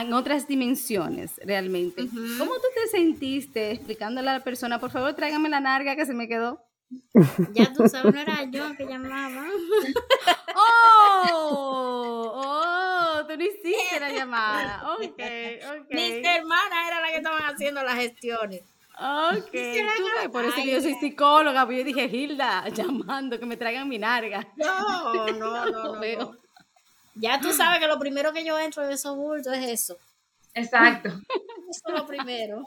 en 0.01 0.13
otras 0.13 0.49
dimensiones, 0.49 1.33
realmente. 1.45 2.03
¿Cómo 2.39 2.55
tú 2.55 2.67
te 2.75 2.89
sentiste 2.91 3.71
explicándole 3.71 4.29
a 4.31 4.39
la 4.39 4.45
persona, 4.45 4.81
por 4.81 4.91
favor, 4.91 5.15
tráigame 5.15 5.49
la 5.49 5.61
narga 5.61 5.95
que 5.97 6.05
se 6.07 6.15
me 6.15 6.27
quedó? 6.27 6.61
Ya 7.53 7.73
tú 7.73 7.89
sabes, 7.89 8.13
no 8.15 8.21
era 8.21 8.45
yo 8.45 8.77
que 8.77 8.87
llamaba. 8.87 9.45
¡Oh! 10.57 12.33
¡Oh! 12.35 13.27
Tú 13.27 13.37
no 13.37 13.43
hiciste 13.45 14.01
la 14.01 14.11
llamada. 14.11 14.93
Ok, 14.95 15.03
ok. 15.03 15.91
Mis 15.91 16.25
hermanas 16.25 16.87
eran 16.87 17.03
las 17.03 17.11
que 17.11 17.17
estaban 17.17 17.43
haciendo 17.43 17.83
las 17.83 17.95
gestiones. 17.97 18.63
Ok, 18.97 19.51
Quisiera 19.51 19.93
tú 19.97 20.05
ves, 20.05 20.29
por 20.29 20.45
eso 20.45 20.55
que 20.57 20.71
yo 20.73 20.81
soy 20.81 20.95
psicóloga, 20.95 21.67
pues 21.67 21.79
yo 21.79 21.85
dije, 21.85 22.05
Hilda, 22.05 22.69
llamando, 22.69 23.41
que 23.41 23.47
me 23.47 23.57
traigan 23.57 23.89
mi 23.89 23.99
narga. 23.99 24.47
No, 24.57 25.27
no, 25.27 25.33
no, 25.33 25.67
no, 25.67 26.01
Veo. 26.01 26.19
no. 26.21 26.37
Ya 27.17 27.41
tú 27.41 27.53
sabes 27.53 27.81
que 27.81 27.87
lo 27.89 27.99
primero 27.99 28.33
que 28.33 28.45
yo 28.45 28.59
entro 28.59 28.87
de 28.87 28.95
esos 28.95 29.17
bultos 29.17 29.53
es 29.55 29.67
eso. 29.69 29.99
Exacto. 30.55 31.11
Eso 31.77 31.89
es 31.89 31.95
lo 31.95 32.07
primero. 32.07 32.65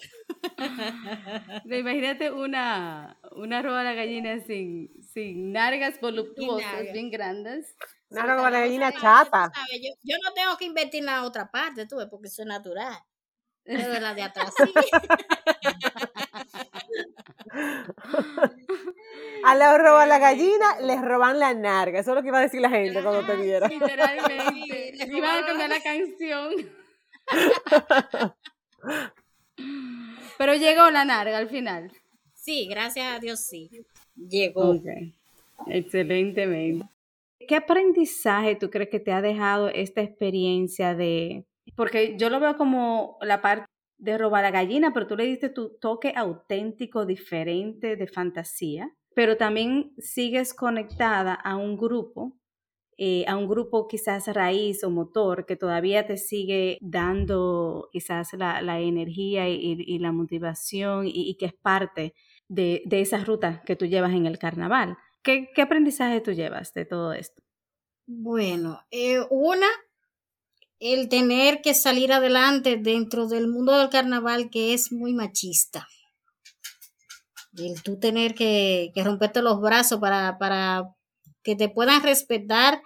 Imagínate 1.65 2.31
una, 2.31 3.17
una 3.31 3.61
roba 3.61 3.81
a 3.81 3.83
la 3.83 3.93
gallina 3.93 4.39
sin, 4.41 4.91
sin 5.03 5.51
nargas 5.51 5.99
voluptuosas, 6.01 6.71
nargas. 6.73 6.93
bien 6.93 7.09
grandes. 7.09 7.75
Una 8.09 8.23
roba 8.23 8.49
la 8.49 8.59
gallina 8.61 8.91
chata. 8.91 9.51
Yo, 9.81 9.91
yo 10.03 10.15
no 10.23 10.33
tengo 10.33 10.57
que 10.57 10.65
invertir 10.65 11.01
en 11.01 11.07
la 11.07 11.23
otra 11.23 11.49
parte, 11.51 11.85
tú 11.85 11.97
ves, 11.97 12.07
porque 12.09 12.27
eso 12.27 12.41
es 12.41 12.47
natural. 12.47 12.97
Pero 13.65 13.89
de 13.89 13.99
la 13.99 14.13
de 14.13 14.21
atrás 14.21 14.53
sí. 14.55 14.73
A 19.43 19.55
la 19.55 19.77
roba 19.77 20.05
la 20.05 20.19
gallina 20.19 20.79
les 20.81 21.01
roban 21.01 21.39
la 21.39 21.53
narga. 21.53 21.99
Eso 21.99 22.11
es 22.11 22.15
lo 22.15 22.21
que 22.21 22.29
iba 22.29 22.39
a 22.39 22.41
decir 22.41 22.61
la 22.61 22.69
gente 22.69 23.01
cuando 23.03 23.25
te 23.25 23.35
viera. 23.35 23.67
Literalmente. 23.67 24.95
Iban 25.07 25.43
a 25.43 25.47
cambiar 25.47 25.69
la 25.69 25.81
canción. 25.81 26.53
Pero 30.37 30.55
llegó 30.55 30.89
la 30.91 31.05
narga 31.05 31.37
al 31.37 31.49
final. 31.49 31.91
Sí, 32.33 32.67
gracias 32.69 33.15
a 33.15 33.19
Dios 33.19 33.39
sí. 33.41 33.69
Llegó. 34.15 34.79
Excelentemente. 35.67 36.85
¿Qué 37.47 37.55
aprendizaje 37.55 38.55
tú 38.55 38.69
crees 38.69 38.89
que 38.89 38.99
te 38.99 39.11
ha 39.11 39.21
dejado 39.21 39.69
esta 39.69 40.01
experiencia 40.01 40.95
de... 40.95 41.45
Porque 41.75 42.17
yo 42.17 42.29
lo 42.29 42.39
veo 42.39 42.57
como 42.57 43.17
la 43.21 43.41
parte 43.41 43.67
de 43.97 44.17
robar 44.17 44.43
la 44.43 44.51
gallina, 44.51 44.93
pero 44.93 45.07
tú 45.07 45.15
le 45.15 45.25
diste 45.25 45.49
tu 45.49 45.77
toque 45.79 46.13
auténtico, 46.15 47.05
diferente, 47.05 47.95
de 47.95 48.07
fantasía, 48.07 48.91
pero 49.15 49.37
también 49.37 49.93
sigues 49.97 50.53
conectada 50.53 51.33
a 51.33 51.55
un 51.55 51.77
grupo, 51.77 52.37
eh, 52.97 53.25
a 53.27 53.37
un 53.37 53.47
grupo 53.47 53.87
quizás 53.87 54.27
raíz 54.27 54.83
o 54.83 54.89
motor 54.89 55.45
que 55.45 55.55
todavía 55.55 56.07
te 56.07 56.17
sigue 56.17 56.79
dando 56.81 57.89
quizás 57.91 58.33
la, 58.33 58.61
la 58.61 58.79
energía 58.79 59.47
y, 59.47 59.99
la 59.99 60.11
motivación 60.11 61.05
y, 61.07 61.11
y 61.29 61.35
que 61.37 61.45
es 61.45 61.53
parte 61.53 62.15
de, 62.47 62.81
de 62.85 63.01
esa 63.01 63.17
ruta 63.23 63.61
que 63.65 63.75
tú 63.75 63.85
llevas 63.85 64.13
en 64.13 64.25
el 64.25 64.39
carnaval. 64.39 64.97
¿Qué, 65.23 65.49
qué 65.53 65.61
aprendizaje 65.61 66.21
tú 66.21 66.31
llevas 66.31 66.73
de 66.73 66.85
todo 66.85 67.13
esto? 67.13 67.43
Bueno, 68.07 68.81
eh, 68.89 69.19
una, 69.29 69.67
el 70.79 71.09
tener 71.09 71.61
que 71.61 71.73
salir 71.73 72.13
adelante 72.13 72.77
dentro 72.77 73.27
del 73.27 73.47
mundo 73.47 73.77
del 73.77 73.89
carnaval 73.89 74.49
que 74.49 74.73
es 74.73 74.91
muy 74.91 75.13
machista. 75.13 75.87
El 77.57 77.83
tú 77.83 77.99
tener 77.99 78.33
que, 78.33 78.91
que 78.95 79.03
romperte 79.03 79.41
los 79.41 79.59
brazos 79.61 79.99
para, 79.99 80.37
para 80.37 80.95
que 81.47 81.55
te 81.55 81.69
puedan 81.69 82.03
respetar 82.03 82.81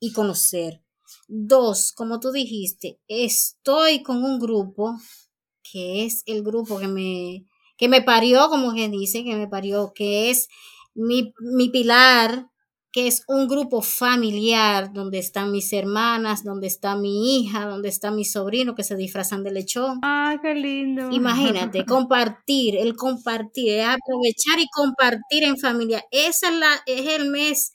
y 0.00 0.14
conocer. 0.14 0.82
Dos, 1.28 1.92
como 1.92 2.20
tú 2.20 2.32
dijiste, 2.32 2.98
estoy 3.06 4.02
con 4.02 4.24
un 4.24 4.38
grupo 4.38 4.96
que 5.62 6.06
es 6.06 6.22
el 6.24 6.42
grupo 6.42 6.78
que 6.78 6.88
me, 6.88 7.44
que 7.76 7.88
me 7.88 8.00
parió, 8.00 8.48
como 8.48 8.72
que 8.72 8.88
dice, 8.88 9.24
que 9.24 9.36
me 9.36 9.46
parió, 9.46 9.92
que 9.94 10.30
es 10.30 10.48
mi, 10.94 11.34
mi 11.38 11.68
pilar, 11.68 12.46
que 12.92 13.08
es 13.08 13.24
un 13.28 13.46
grupo 13.46 13.82
familiar 13.82 14.90
donde 14.94 15.18
están 15.18 15.52
mis 15.52 15.70
hermanas, 15.74 16.44
donde 16.44 16.66
está 16.66 16.96
mi 16.96 17.42
hija, 17.42 17.66
donde 17.66 17.90
está 17.90 18.10
mi 18.10 18.24
sobrino 18.24 18.74
que 18.74 18.84
se 18.84 18.96
disfrazan 18.96 19.44
de 19.44 19.50
lechón. 19.50 20.00
¡Ah, 20.02 20.38
qué 20.40 20.54
lindo! 20.54 21.10
Imagínate, 21.12 21.84
compartir, 21.86 22.76
el 22.76 22.96
compartir, 22.96 23.74
es 23.74 23.84
aprovechar 23.86 24.58
y 24.58 24.68
compartir 24.70 25.44
en 25.44 25.58
familia. 25.58 26.02
Esa 26.10 26.48
es, 26.48 26.54
la, 26.54 26.70
es 26.86 27.06
el 27.20 27.28
mes 27.28 27.72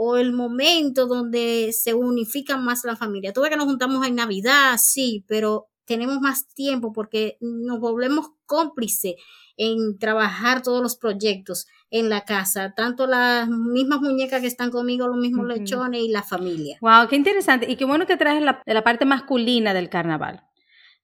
o 0.00 0.16
el 0.16 0.32
momento 0.32 1.06
donde 1.06 1.72
se 1.72 1.92
unifica 1.92 2.56
más 2.56 2.84
la 2.84 2.94
familia. 2.94 3.32
Tú 3.32 3.40
ves 3.40 3.50
que 3.50 3.56
nos 3.56 3.66
juntamos 3.66 4.06
en 4.06 4.14
Navidad, 4.14 4.76
sí, 4.78 5.24
pero 5.26 5.66
tenemos 5.86 6.20
más 6.20 6.46
tiempo 6.54 6.92
porque 6.92 7.36
nos 7.40 7.80
volvemos 7.80 8.28
cómplices 8.46 9.16
en 9.56 9.98
trabajar 9.98 10.62
todos 10.62 10.80
los 10.80 10.96
proyectos 10.96 11.66
en 11.90 12.10
la 12.10 12.24
casa, 12.24 12.74
tanto 12.76 13.08
las 13.08 13.48
mismas 13.48 14.00
muñecas 14.00 14.40
que 14.40 14.46
están 14.46 14.70
conmigo, 14.70 15.08
los 15.08 15.16
mismos 15.16 15.48
lechones 15.48 16.00
y 16.00 16.08
la 16.08 16.22
familia. 16.22 16.78
Wow, 16.80 17.08
qué 17.08 17.16
interesante. 17.16 17.68
Y 17.68 17.74
qué 17.74 17.84
bueno 17.84 18.06
que 18.06 18.16
traes 18.16 18.40
la 18.40 18.84
parte 18.84 19.04
masculina 19.04 19.74
del 19.74 19.88
carnaval. 19.88 20.47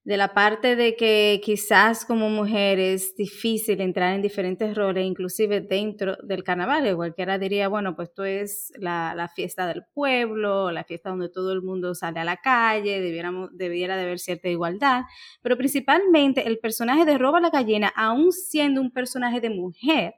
De 0.05 0.19
la 0.19 0.35
parte 0.35 0.77
de 0.77 0.97
que 0.97 1.40
quizás 1.43 2.05
como 2.05 2.29
mujer 2.29 2.79
es 2.79 3.17
difícil 3.17 3.81
entrar 3.81 4.14
en 4.14 4.21
diferentes 4.21 4.75
roles, 4.77 5.07
inclusive 5.07 5.62
dentro 5.62 6.17
del 6.23 6.45
carnaval. 6.45 6.95
Cualquiera 6.95 7.38
diría, 7.38 7.69
bueno, 7.69 7.97
pues 7.97 8.11
esto 8.11 8.25
es 8.25 8.71
la, 8.77 9.14
la 9.14 9.29
fiesta 9.29 9.67
del 9.67 9.83
pueblo, 9.95 10.71
la 10.71 10.85
fiesta 10.85 11.09
donde 11.09 11.31
todo 11.31 11.53
el 11.53 11.62
mundo 11.62 11.95
sale 11.95 12.21
a 12.21 12.25
la 12.25 12.37
calle, 12.37 13.01
debiéramos, 13.01 13.49
debiera 13.55 13.97
de 13.97 14.03
haber 14.03 14.19
cierta 14.19 14.49
igualdad. 14.51 15.05
Pero 15.40 15.57
principalmente 15.57 16.47
el 16.47 16.59
personaje 16.59 17.07
de 17.07 17.17
Roba 17.17 17.40
la 17.40 17.49
Gallina, 17.49 17.90
aún 17.97 18.31
siendo 18.31 18.83
un 18.83 18.90
personaje 18.90 19.40
de 19.40 19.49
mujer, 19.49 20.17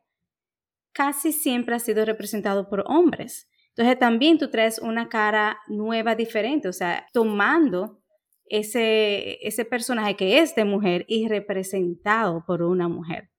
casi 0.91 1.31
siempre 1.31 1.77
ha 1.77 1.79
sido 1.79 2.05
representado 2.05 2.69
por 2.69 2.83
hombres. 2.89 3.49
Entonces 3.69 3.99
también 3.99 4.39
tú 4.39 4.51
traes 4.51 4.81
una 4.81 5.09
cara 5.09 5.59
nueva, 5.69 6.15
diferente, 6.17 6.67
o 6.67 6.73
sea, 6.73 7.07
tomando 7.13 8.01
ese, 8.49 9.39
ese 9.47 9.65
personaje 9.65 10.17
que 10.17 10.39
es 10.41 10.55
de 10.55 10.65
mujer 10.65 11.05
y 11.09 11.29
representado 11.29 12.45
por 12.47 12.63
una 12.63 12.89
mujer. 12.89 13.31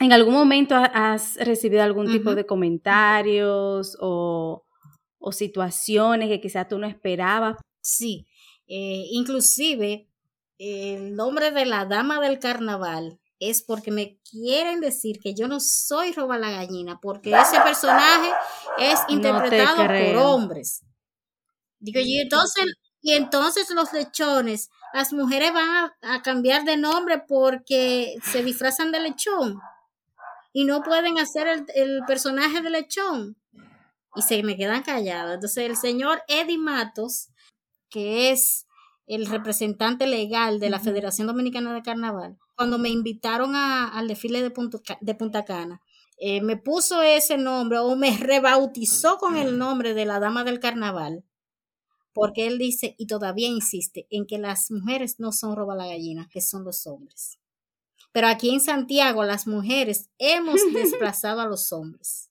¿En 0.00 0.12
algún 0.12 0.34
momento 0.34 0.74
ha- 0.74 1.12
has 1.12 1.36
recibido 1.36 1.82
algún 1.82 2.10
tipo 2.10 2.34
de 2.34 2.46
comentarios 2.46 3.96
o, 4.00 4.64
o 5.18 5.32
situaciones 5.32 6.28
que 6.28 6.40
quizás 6.40 6.68
tú 6.68 6.78
no 6.78 6.86
esperabas? 6.86 7.56
Sí, 7.80 8.26
eh, 8.66 9.04
inclusive 9.12 10.08
el 10.58 11.14
nombre 11.14 11.50
de 11.50 11.66
la 11.66 11.84
dama 11.84 12.20
del 12.20 12.38
carnaval 12.38 13.18
es 13.38 13.62
porque 13.62 13.90
me 13.90 14.18
quieren 14.30 14.80
decir 14.80 15.18
que 15.20 15.34
yo 15.34 15.48
no 15.48 15.58
soy 15.58 16.12
roba 16.12 16.38
la 16.38 16.50
gallina, 16.52 17.00
porque 17.00 17.32
ese 17.32 17.60
personaje 17.60 18.30
es 18.78 19.00
No 19.08 19.14
interpretado 19.16 19.76
por 19.86 20.16
hombres. 20.16 20.84
Digo, 21.80 21.98
y 22.00 22.20
entonces, 22.20 22.64
y 23.02 23.12
entonces 23.12 23.70
los 23.70 23.92
lechones, 23.92 24.70
las 24.94 25.12
mujeres 25.12 25.52
van 25.52 25.68
a, 25.68 25.96
a 26.02 26.22
cambiar 26.22 26.64
de 26.64 26.76
nombre 26.76 27.22
porque 27.26 28.16
se 28.24 28.42
disfrazan 28.42 28.92
de 28.92 29.00
lechón 29.00 29.60
y 30.52 30.64
no 30.64 30.82
pueden 30.82 31.18
hacer 31.18 31.46
el, 31.48 31.66
el 31.74 32.02
personaje 32.06 32.60
de 32.60 32.70
lechón. 32.70 33.36
Y 34.14 34.22
se 34.22 34.42
me 34.42 34.56
quedan 34.56 34.82
callados. 34.82 35.34
Entonces 35.34 35.64
el 35.70 35.76
señor 35.76 36.22
Eddie 36.28 36.58
Matos, 36.58 37.28
que 37.90 38.30
es 38.30 38.66
el 39.06 39.26
representante 39.26 40.06
legal 40.06 40.60
de 40.60 40.70
la. 40.70 40.80
Federación 40.80 41.26
Dominicana 41.26 41.74
de 41.74 41.82
Carnaval, 41.82 42.38
cuando 42.56 42.78
me 42.78 42.90
invitaron 42.90 43.56
a- 43.56 43.88
al 43.88 44.08
desfile 44.08 44.42
de 44.42 44.50
Punta, 44.50 44.78
Ca- 44.86 44.98
de 45.00 45.14
Punta 45.14 45.44
Cana, 45.44 45.80
eh, 46.18 46.40
me 46.42 46.56
puso 46.56 47.02
ese 47.02 47.38
nombre 47.38 47.78
o 47.78 47.96
me 47.96 48.16
rebautizó 48.18 49.18
con 49.18 49.36
el 49.36 49.58
nombre 49.58 49.94
de 49.94 50.04
la 50.06 50.20
dama 50.20 50.44
del 50.44 50.60
carnaval, 50.60 51.24
porque 52.12 52.46
él 52.46 52.58
dice 52.58 52.94
y 52.98 53.06
todavía 53.06 53.48
insiste 53.48 54.06
en 54.10 54.26
que 54.26 54.38
las 54.38 54.70
mujeres 54.70 55.18
no 55.20 55.32
son 55.32 55.56
roba 55.56 55.74
la 55.74 55.86
gallina, 55.86 56.28
que 56.30 56.40
son 56.40 56.64
los 56.64 56.86
hombres. 56.86 57.38
Pero 58.12 58.26
aquí 58.28 58.52
en 58.52 58.60
Santiago 58.60 59.24
las 59.24 59.46
mujeres 59.46 60.10
hemos 60.18 60.60
desplazado 60.74 61.40
a 61.40 61.46
los 61.46 61.72
hombres. 61.72 62.30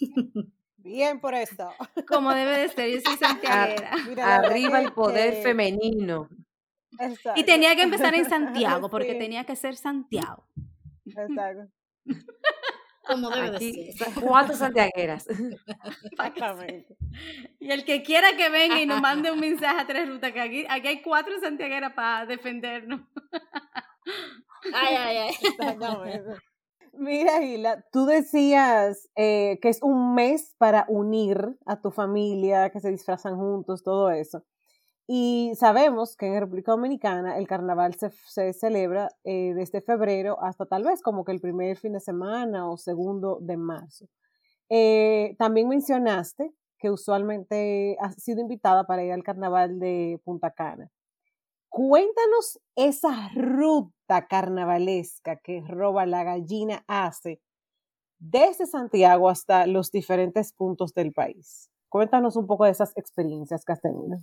Bien 0.76 1.20
por 1.20 1.34
esto. 1.34 1.70
Como 2.08 2.32
debe 2.34 2.58
de 2.58 2.68
ser, 2.68 2.90
yo 2.90 3.00
soy 3.00 3.16
santiaguera. 3.16 3.90
La 3.96 4.06
verdad 4.08 4.44
Arriba 4.44 4.80
el 4.80 4.92
poder 4.92 5.42
femenino. 5.42 6.28
exacto, 6.98 7.40
Y 7.40 7.44
tenía 7.44 7.74
que 7.74 7.82
empezar 7.82 8.14
en 8.14 8.28
Santiago, 8.28 8.90
porque 8.90 9.12
Sí. 9.12 9.18
tenía 9.18 9.44
que 9.44 9.56
ser 9.56 9.76
Santiago. 9.76 10.46
exacto, 11.06 11.70
Como 13.06 13.30
debe 13.30 13.50
de 13.50 13.56
Aquí, 13.56 13.92
ser. 13.92 14.08
cuatro 14.28 14.56
santiagueras. 14.56 15.26
exactamente. 16.10 16.96
Y 17.60 17.70
el 17.70 17.84
que 17.84 18.02
quiera 18.02 18.36
que 18.36 18.50
venga 18.50 18.80
y 18.80 18.86
nos 18.86 19.00
mande 19.00 19.30
un 19.30 19.40
mensaje 19.40 19.80
a 19.80 19.86
Tres 19.86 20.08
Rutas, 20.08 20.32
que 20.32 20.40
aquí, 20.40 20.66
aquí 20.68 20.88
hay 20.88 21.02
cuatro 21.02 21.38
santiagueras 21.40 21.94
para 21.94 22.26
defendernos. 22.26 23.00
Ay, 24.74 24.94
ay, 24.96 25.16
ay. 25.18 25.34
Exactamente. 25.42 26.36
Mira, 26.94 27.40
Gila, 27.40 27.84
tú 27.92 28.06
decías 28.06 29.08
eh, 29.16 29.58
que 29.60 29.68
es 29.68 29.82
un 29.82 30.14
mes 30.14 30.54
para 30.58 30.86
unir 30.88 31.56
a 31.66 31.80
tu 31.80 31.90
familia, 31.90 32.70
que 32.70 32.80
se 32.80 32.90
disfrazan 32.90 33.36
juntos, 33.36 33.82
todo 33.82 34.10
eso. 34.10 34.42
Y 35.06 35.52
sabemos 35.56 36.16
que 36.16 36.26
en 36.26 36.40
República 36.40 36.72
Dominicana 36.72 37.36
el 37.36 37.46
carnaval 37.46 37.94
se, 37.94 38.10
se 38.26 38.52
celebra 38.54 39.10
eh, 39.24 39.52
desde 39.54 39.82
febrero 39.82 40.42
hasta 40.42 40.64
tal 40.64 40.84
vez 40.84 41.02
como 41.02 41.24
que 41.24 41.32
el 41.32 41.40
primer 41.40 41.76
fin 41.76 41.92
de 41.92 42.00
semana 42.00 42.70
o 42.70 42.78
segundo 42.78 43.38
de 43.40 43.56
marzo. 43.58 44.06
Eh, 44.70 45.36
también 45.38 45.68
mencionaste 45.68 46.54
que 46.78 46.90
usualmente 46.90 47.96
has 48.00 48.14
sido 48.16 48.40
invitada 48.40 48.84
para 48.84 49.04
ir 49.04 49.12
al 49.12 49.22
carnaval 49.22 49.78
de 49.78 50.20
Punta 50.24 50.50
Cana. 50.52 50.90
Cuéntanos 51.68 52.60
esa 52.76 53.30
ruta 53.34 54.26
carnavalesca 54.28 55.36
que 55.36 55.62
Roba 55.66 56.06
la 56.06 56.24
Gallina 56.24 56.84
hace 56.86 57.40
desde 58.18 58.66
Santiago 58.66 59.28
hasta 59.28 59.66
los 59.66 59.90
diferentes 59.90 60.52
puntos 60.52 60.94
del 60.94 61.12
país. 61.12 61.68
Cuéntanos 61.88 62.36
un 62.36 62.46
poco 62.46 62.64
de 62.64 62.70
esas 62.70 62.96
experiencias 62.96 63.64
que 63.64 63.72
has 63.72 63.80
tenido. 63.80 64.18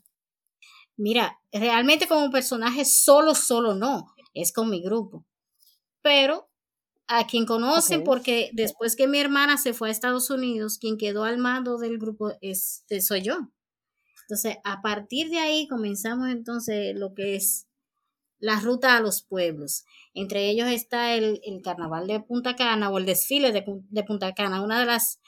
Mira, 0.97 1.39
realmente 1.51 2.08
como 2.08 2.32
personaje 2.32 2.86
solo, 2.86 3.36
solo 3.36 3.75
no, 3.75 4.06
es 4.34 4.51
con 4.54 4.69
mi 4.69 4.82
grupo. 4.82 5.25
Pero 6.01 6.49
a 7.08 7.27
quien 7.27 7.45
conocen, 7.45 8.04
porque 8.04 8.49
después 8.54 8.95
que 8.95 9.08
mi 9.08 9.19
hermana 9.19 9.58
se 9.58 9.73
fue 9.73 9.89
a 9.89 9.91
Estados 9.91 10.30
Unidos, 10.30 10.77
quien 10.77 10.97
quedó 10.97 11.25
al 11.25 11.38
mando 11.38 11.77
del 11.77 11.97
grupo 11.97 12.32
es, 12.39 12.86
eh, 12.89 13.01
soy 13.01 13.21
yo. 13.21 13.38
Entonces, 14.23 14.58
a 14.63 14.82
partir 14.82 15.30
de 15.30 15.39
ahí 15.39 15.67
comenzamos 15.67 16.30
entonces 16.30 16.95
lo 16.95 17.13
que 17.13 17.36
es 17.36 17.67
la 18.39 18.60
ruta 18.62 18.95
a 18.95 19.01
los 19.01 19.23
pueblos. 19.23 19.86
Entre 20.13 20.49
ellos 20.49 20.69
está 20.69 21.13
el, 21.13 21.41
el 21.43 21.62
carnaval 21.62 22.08
de 22.08 22.21
Punta 22.21 22.56
Cana 22.56 22.89
o 22.89 22.97
el 22.97 23.06
desfile 23.06 23.51
de, 23.51 23.63
de 23.67 24.04
Punta 24.04 24.34
Cana, 24.34 24.62
una 24.63 24.80
de 24.80 24.86
las, 24.86 25.19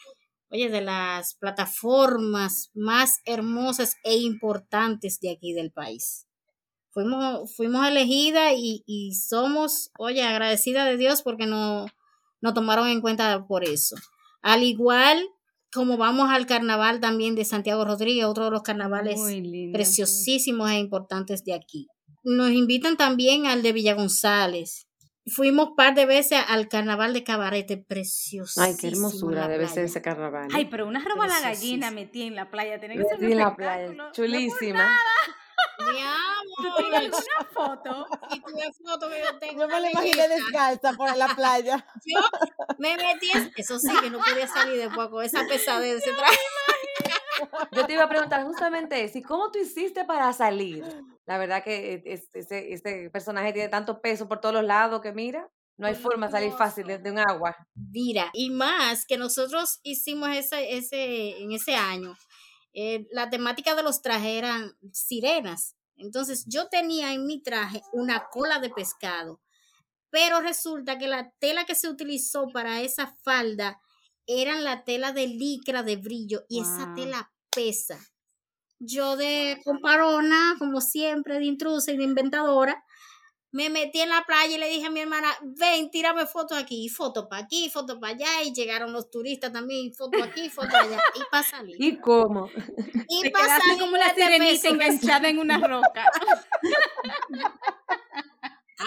oye, 0.54 0.70
de 0.70 0.82
las 0.82 1.36
plataformas 1.36 2.70
más 2.74 3.20
hermosas 3.26 3.96
e 4.04 4.18
importantes 4.18 5.20
de 5.20 5.32
aquí 5.32 5.54
del 5.54 5.72
país. 5.72 6.28
Fuimos, 6.92 7.56
fuimos 7.56 7.88
elegidas 7.88 8.54
y, 8.56 8.84
y 8.86 9.16
somos, 9.16 9.92
oye, 9.98 10.22
agradecidas 10.22 10.86
de 10.86 10.98
Dios 10.98 11.24
porque 11.24 11.48
no, 11.48 11.88
nos 12.40 12.54
tomaron 12.54 12.88
en 12.88 13.02
cuenta 13.02 13.46
por 13.48 13.64
eso. 13.64 13.96
Al 14.42 14.64
igual 14.64 15.28
como 15.74 15.98
vamos 15.98 16.30
al 16.30 16.46
carnaval 16.46 17.00
también 17.00 17.36
de 17.36 17.46
Santiago 17.46 17.84
Rodríguez, 17.84 18.26
otro 18.26 18.46
de 18.46 18.52
los 18.52 18.62
carnavales 18.62 19.20
sí. 19.26 19.72
preciosísimos 19.74 20.70
e 20.70 20.78
importantes 20.78 21.44
de 21.44 21.54
aquí. 21.54 21.88
Nos 22.24 22.52
invitan 22.52 22.96
también 22.96 23.48
al 23.48 23.64
de 23.64 23.74
Villa 23.74 23.96
González. 23.96 24.88
Fuimos 25.26 25.70
un 25.70 25.76
par 25.76 25.96
de 25.96 26.06
veces 26.06 26.44
al 26.50 26.68
carnaval 26.68 27.14
de 27.14 27.24
Cabarete, 27.24 27.78
precioso. 27.78 28.62
Ay, 28.62 28.76
qué 28.78 28.88
hermosura 28.90 29.48
debe 29.48 29.68
ser 29.70 29.86
ese 29.86 30.02
carnaval. 30.02 30.50
Ay, 30.54 30.66
pero 30.66 30.86
una 30.86 31.00
roba 31.04 31.28
la 31.28 31.40
gallina 31.40 31.92
metí 31.92 32.24
en 32.24 32.36
la 32.36 32.50
playa. 32.52 32.80
Tiene 32.80 32.96
que 32.98 33.04
ser 33.04 33.14
Metí 33.20 33.26
un 33.28 33.32
en 33.32 33.38
la 33.40 33.56
playa, 33.56 33.84
espectáculo. 33.84 34.12
chulísima. 34.12 34.98
Mi 35.80 36.00
amor. 36.02 36.44
¿Tú 36.58 36.76
tienes 36.78 37.00
alguna 37.00 37.50
foto? 37.54 38.08
Y 38.32 38.40
tuve 38.42 38.74
foto 38.86 39.10
que 39.10 39.20
yo 39.24 39.40
tengo. 39.40 39.62
Yo 39.62 39.68
me 39.70 39.80
la 39.80 39.92
imaginé 39.92 40.16
belleza. 40.28 40.36
descalza 40.36 40.94
por 40.94 41.16
la 41.18 41.28
playa. 41.36 41.86
Yo 42.06 42.20
me 42.78 42.96
metí, 42.98 43.32
en- 43.34 43.52
eso 43.56 43.80
sí, 43.80 43.90
que 44.02 44.10
no 44.10 44.20
podía 44.20 44.48
salir 44.48 44.78
después 44.78 45.08
con 45.08 45.24
esa 45.24 45.46
pesadez 45.48 45.94
de 45.94 45.98
ese 46.00 46.12
traje. 46.18 46.38
Yo 47.72 47.86
te 47.86 47.94
iba 47.94 48.04
a 48.04 48.10
preguntar 48.10 48.46
justamente 48.46 49.04
eso, 49.04 49.18
¿y 49.18 49.24
cómo 49.24 49.52
tú 49.52 49.60
hiciste 49.60 50.06
para 50.06 50.32
salir? 50.34 50.94
La 51.26 51.38
verdad 51.38 51.64
que 51.64 52.02
es- 52.06 52.30
ese, 52.34 52.74
ese 52.74 53.10
personaje 53.12 53.54
tiene 53.54 53.70
tanto 53.70 54.02
peso 54.02 54.28
por 54.28 54.42
todos 54.42 54.56
los 54.56 54.64
lados 54.66 55.02
que 55.02 55.14
mira, 55.14 55.50
no 55.78 55.88
hay 55.88 55.96
forma 55.96 56.28
de 56.28 56.32
salir 56.32 56.54
fácil 56.54 56.86
de, 56.88 56.98
de 57.00 57.12
un 57.12 57.20
agua. 57.20 57.56
Mira, 57.76 58.30
y 58.34 58.50
más 58.52 59.06
que 59.06 59.18
nosotros 59.18 59.80
hicimos 59.84 60.30
ese, 60.30 60.78
ese, 60.78 61.42
en 61.42 61.52
ese 61.54 61.76
año, 61.76 62.16
eh, 62.74 63.08
la 63.12 63.30
temática 63.30 63.76
de 63.76 63.84
los 63.84 64.02
trajes 64.02 64.30
eran 64.30 64.78
sirenas. 64.92 65.76
Entonces 65.96 66.46
yo 66.48 66.70
tenía 66.70 67.14
en 67.14 67.26
mi 67.26 67.42
traje 67.42 67.82
una 67.94 68.28
cola 68.30 68.60
de 68.60 68.70
pescado, 68.70 69.42
pero 70.12 70.42
resulta 70.42 70.98
que 71.00 71.08
la 71.08 71.32
tela 71.40 71.66
que 71.66 71.76
se 71.76 71.90
utilizó 71.90 72.48
para 72.54 72.82
esa 72.82 73.18
falda 73.24 73.82
eran 74.28 74.64
la 74.66 74.86
tela 74.86 75.14
de 75.14 75.28
licra 75.28 75.84
de 75.84 75.98
brillo 75.98 76.46
y 76.50 76.62
esa 76.62 76.94
tela 76.94 77.33
pesa. 77.56 78.00
Yo 78.80 79.16
de 79.16 79.62
comparona, 79.64 80.56
como 80.60 80.82
siempre, 80.82 81.40
de 81.40 81.46
intrusa 81.46 81.92
y 81.92 81.98
de 81.98 82.04
inventadora, 82.04 82.84
me 83.54 83.70
metí 83.70 84.02
en 84.02 84.10
la 84.10 84.24
playa 84.26 84.56
y 84.56 84.60
le 84.60 84.68
dije 84.68 84.88
a 84.88 84.90
mi 84.90 85.02
hermana, 85.02 85.30
ven, 85.44 85.92
tírame 85.92 86.26
fotos 86.26 86.58
aquí, 86.58 86.90
foto 86.90 87.30
para 87.30 87.44
aquí, 87.44 87.70
foto 87.70 88.00
para 88.00 88.14
allá, 88.14 88.44
y 88.44 88.52
llegaron 88.52 88.92
los 88.92 89.12
turistas 89.12 89.54
también, 89.54 89.94
foto 89.94 90.22
aquí, 90.24 90.50
foto 90.50 90.76
allá, 90.76 91.00
y 91.14 91.22
para 91.30 91.44
salir. 91.44 91.76
¿Y 91.80 92.00
cómo? 92.00 92.50
Y 93.08 93.30
para 93.30 93.60
salir 93.60 93.80
como 93.80 93.96
la 93.96 94.14
sirenita 94.14 94.70
enganchada 94.70 95.30
en 95.30 95.38
una 95.38 95.60
roca. 95.60 96.04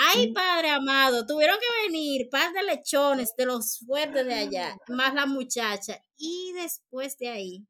Ay, 0.08 0.32
padre 0.32 0.70
amado, 0.70 1.24
tuvieron 1.26 1.58
que 1.60 1.86
venir 1.86 2.28
par 2.28 2.52
de 2.52 2.64
lechones 2.64 3.34
de 3.36 3.46
los 3.46 3.78
fuertes 3.86 4.26
de 4.26 4.34
allá, 4.34 4.76
más 4.88 5.14
la 5.14 5.26
muchacha. 5.26 6.02
Y 6.16 6.52
después 6.54 7.16
de 7.18 7.28
ahí, 7.28 7.66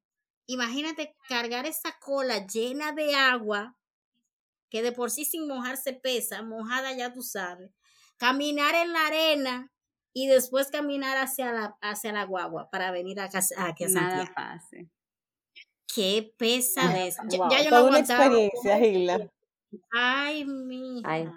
imagínate 0.47 1.15
cargar 1.29 1.67
esa 1.67 1.97
cola 2.01 2.47
llena 2.47 2.93
de 2.93 3.15
agua, 3.15 3.77
que 4.71 4.83
de 4.83 4.93
por 4.93 5.11
sí 5.11 5.25
sin 5.25 5.47
mojarse 5.47 5.93
pesa, 5.93 6.43
mojada 6.43 6.93
ya 6.93 7.13
tú 7.13 7.23
sabes. 7.23 7.71
Caminar 8.17 8.75
en 8.75 8.93
la 8.93 9.07
arena 9.07 9.73
y 10.13 10.27
después 10.27 10.69
caminar 10.71 11.17
hacia 11.19 11.53
la, 11.53 11.77
hacia 11.83 12.13
la 12.13 12.25
guagua 12.25 12.71
para 12.71 12.91
venir 12.91 13.21
a, 13.21 13.29
casa- 13.29 13.55
aquí 13.67 13.85
a 13.85 13.89
Nada 13.89 14.27
Santiago. 14.27 14.35
fácil. 14.35 14.91
Qué 15.95 16.33
pesadez. 16.37 17.17
Wow, 17.19 17.49
ya 17.51 17.59
yo 17.63 17.71
no 17.71 17.77
toda 17.77 17.83
una 17.89 17.99
aguantaba. 17.99 18.25
experiencia, 18.27 18.79
Gila. 18.79 19.31
Ay, 19.93 20.45
mi. 20.45 21.03
Ay. 21.05 21.29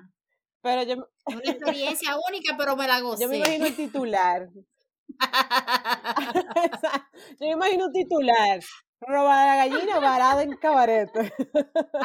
Pero 0.61 0.83
yo, 0.83 1.09
Una 1.25 1.41
experiencia 1.43 2.17
única, 2.27 2.55
pero 2.57 2.75
me 2.75 2.87
la 2.87 2.99
gocé. 3.01 3.23
yo 3.23 3.29
me 3.29 3.37
imagino 3.37 3.65
el 3.67 3.75
titular. 3.75 4.49
yo 7.39 7.45
me 7.47 7.51
imagino 7.51 7.85
un 7.85 7.91
titular. 7.93 8.59
Roba 9.01 9.45
la 9.45 9.55
gallina 9.55 9.99
varada 9.99 10.43
en 10.43 10.55
cabarete. 10.57 11.33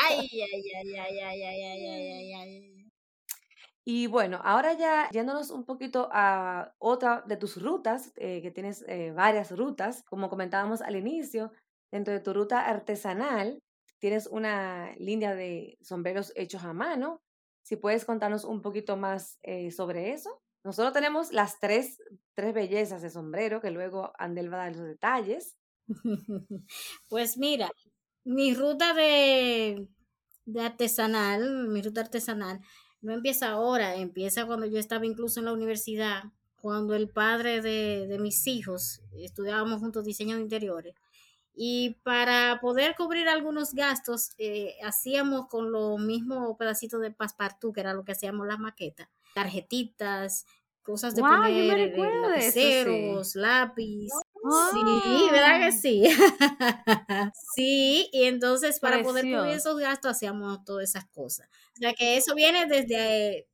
Ay, 0.00 0.28
ay, 0.32 0.62
ay, 0.74 0.96
ay, 0.96 0.98
ay, 0.98 1.18
ay, 1.20 1.42
ay, 1.42 1.86
ay, 1.86 2.12
ay, 2.12 2.34
ay. 2.34 2.90
Y 3.86 4.06
bueno, 4.06 4.40
ahora 4.42 4.72
ya 4.72 5.10
yéndonos 5.10 5.50
un 5.50 5.64
poquito 5.66 6.08
a 6.10 6.72
otra 6.78 7.22
de 7.26 7.36
tus 7.36 7.60
rutas, 7.60 8.12
eh, 8.16 8.40
que 8.40 8.50
tienes 8.50 8.82
eh, 8.88 9.12
varias 9.12 9.50
rutas, 9.50 10.02
como 10.04 10.30
comentábamos 10.30 10.80
al 10.80 10.96
inicio, 10.96 11.52
dentro 11.92 12.14
de 12.14 12.20
tu 12.20 12.32
ruta 12.32 12.66
artesanal 12.66 13.60
tienes 14.04 14.26
una 14.26 14.94
línea 14.96 15.34
de 15.34 15.78
sombreros 15.80 16.32
hechos 16.36 16.64
a 16.64 16.74
mano. 16.74 17.22
Si 17.62 17.76
puedes 17.76 18.04
contarnos 18.04 18.44
un 18.44 18.60
poquito 18.60 18.98
más 18.98 19.38
eh, 19.42 19.70
sobre 19.70 20.12
eso. 20.12 20.42
Nosotros 20.62 20.92
tenemos 20.92 21.32
las 21.32 21.58
tres, 21.58 21.98
tres 22.34 22.52
bellezas 22.52 23.00
de 23.00 23.08
sombrero, 23.08 23.62
que 23.62 23.70
luego 23.70 24.12
Andel 24.18 24.52
va 24.52 24.56
a 24.56 24.64
dar 24.64 24.76
los 24.76 24.86
detalles. 24.86 25.56
Pues 27.08 27.36
mira, 27.36 27.70
mi 28.24 28.54
ruta 28.54 28.94
de, 28.94 29.88
de 30.46 30.60
artesanal, 30.60 31.68
mi 31.68 31.82
ruta 31.82 32.00
artesanal, 32.02 32.60
no 33.02 33.12
empieza 33.12 33.50
ahora, 33.50 33.96
empieza 33.96 34.46
cuando 34.46 34.66
yo 34.66 34.78
estaba 34.78 35.06
incluso 35.06 35.40
en 35.40 35.46
la 35.46 35.52
universidad, 35.52 36.24
cuando 36.60 36.94
el 36.94 37.08
padre 37.10 37.60
de, 37.60 38.06
de 38.06 38.18
mis 38.18 38.46
hijos 38.46 39.02
estudiábamos 39.18 39.80
juntos 39.80 40.04
diseño 40.04 40.36
de 40.36 40.42
interiores. 40.42 40.94
Y 41.56 41.96
para 42.02 42.58
poder 42.60 42.96
cubrir 42.96 43.28
algunos 43.28 43.74
gastos, 43.74 44.32
eh, 44.38 44.76
hacíamos 44.84 45.46
con 45.48 45.70
los 45.72 46.00
mismos 46.00 46.56
pedacitos 46.58 47.00
de 47.00 47.12
passepartout, 47.12 47.74
que 47.74 47.80
era 47.80 47.94
lo 47.94 48.04
que 48.04 48.12
hacíamos 48.12 48.46
las 48.46 48.58
maquetas, 48.58 49.08
tarjetitas, 49.34 50.46
cosas 50.84 51.14
de 51.16 51.22
me 51.22 51.28
poner 51.28 51.92
de 52.30 52.46
eso, 52.46 52.52
sí. 52.52 52.60
lapiceros, 52.60 53.34
lápiz. 53.34 54.08
Ah. 54.44 54.70
Sí, 54.72 55.28
¿verdad 55.32 55.60
que 55.60 55.72
sí? 55.72 56.04
sí, 57.56 58.08
y 58.12 58.24
entonces 58.24 58.78
para 58.78 59.02
poder 59.02 59.24
cubrir 59.24 59.54
esos 59.56 59.78
gastos 59.78 60.12
hacíamos 60.12 60.64
todas 60.64 60.88
esas 60.90 61.06
cosas. 61.06 61.48
O 61.72 61.76
sea 61.78 61.94
que 61.94 62.16
eso 62.16 62.34
viene 62.34 62.66
desde, 62.66 63.38
eh, 63.38 63.48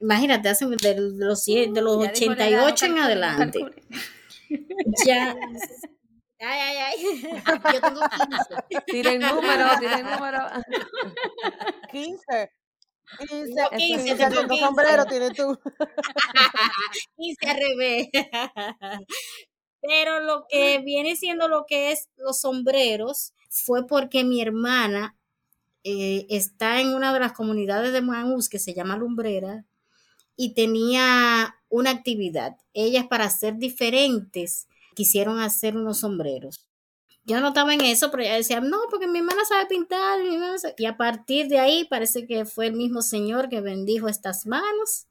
imagínate, 0.00 0.48
hace 0.48 0.66
de 0.66 0.96
los, 1.00 1.44
cien- 1.46 1.72
de 1.72 1.82
los 1.82 2.02
Ya 2.04 2.12
dijo 2.12 2.34
la 2.34 2.48
edad, 2.48 2.64
88 2.66 2.86
en 2.86 2.98
adelante. 2.98 3.60
Ya. 5.04 5.36
Ay, 6.40 6.60
ay, 6.60 6.76
ay. 6.76 7.42
Yo 7.74 7.80
tengo 7.80 8.00
15. 8.00 8.82
Tiren 8.86 9.20
número, 9.20 9.66
tiren 9.80 10.06
número. 10.06 10.38
15. 11.90 12.52
15, 13.16 13.54
Tengo 13.54 13.70
15, 13.70 14.04
15 14.04 14.14
tengo 14.16 14.24
haciendo 14.24 14.54
15. 14.54 14.64
sombrero 14.64 15.04
tienes 15.06 15.32
tú. 15.34 15.58
15 17.16 17.46
al 17.48 17.56
revés. 17.56 18.08
Pero 19.80 20.20
lo 20.20 20.46
que 20.48 20.80
viene 20.80 21.16
siendo 21.16 21.48
lo 21.48 21.64
que 21.66 21.92
es 21.92 22.08
los 22.16 22.40
sombreros 22.40 23.32
fue 23.48 23.86
porque 23.86 24.24
mi 24.24 24.40
hermana 24.42 25.16
eh, 25.84 26.26
está 26.30 26.80
en 26.80 26.94
una 26.94 27.12
de 27.14 27.20
las 27.20 27.32
comunidades 27.32 27.92
de 27.92 28.02
Maús 28.02 28.48
que 28.48 28.58
se 28.58 28.74
llama 28.74 28.96
Lumbrera 28.96 29.64
y 30.36 30.54
tenía 30.54 31.56
una 31.68 31.90
actividad. 31.90 32.56
Ellas 32.74 33.06
para 33.08 33.30
ser 33.30 33.56
diferentes 33.56 34.68
quisieron 34.94 35.40
hacer 35.40 35.76
unos 35.76 36.00
sombreros. 36.00 36.67
Yo 37.28 37.40
no 37.40 37.48
estaba 37.48 37.74
en 37.74 37.82
eso, 37.82 38.10
pero 38.10 38.22
ella 38.22 38.36
decía, 38.36 38.60
no, 38.60 38.78
porque 38.90 39.06
mi 39.06 39.18
hermana 39.18 39.44
sabe 39.44 39.66
pintar. 39.66 40.18
mi 40.20 40.34
hermana 40.34 40.58
sabe-". 40.58 40.74
Y 40.78 40.86
a 40.86 40.96
partir 40.96 41.48
de 41.48 41.58
ahí 41.60 41.84
parece 41.84 42.26
que 42.26 42.44
fue 42.46 42.66
el 42.68 42.72
mismo 42.72 43.02
Señor 43.02 43.48
que 43.50 43.60
bendijo 43.60 44.08
estas 44.08 44.46
manos. 44.46 45.06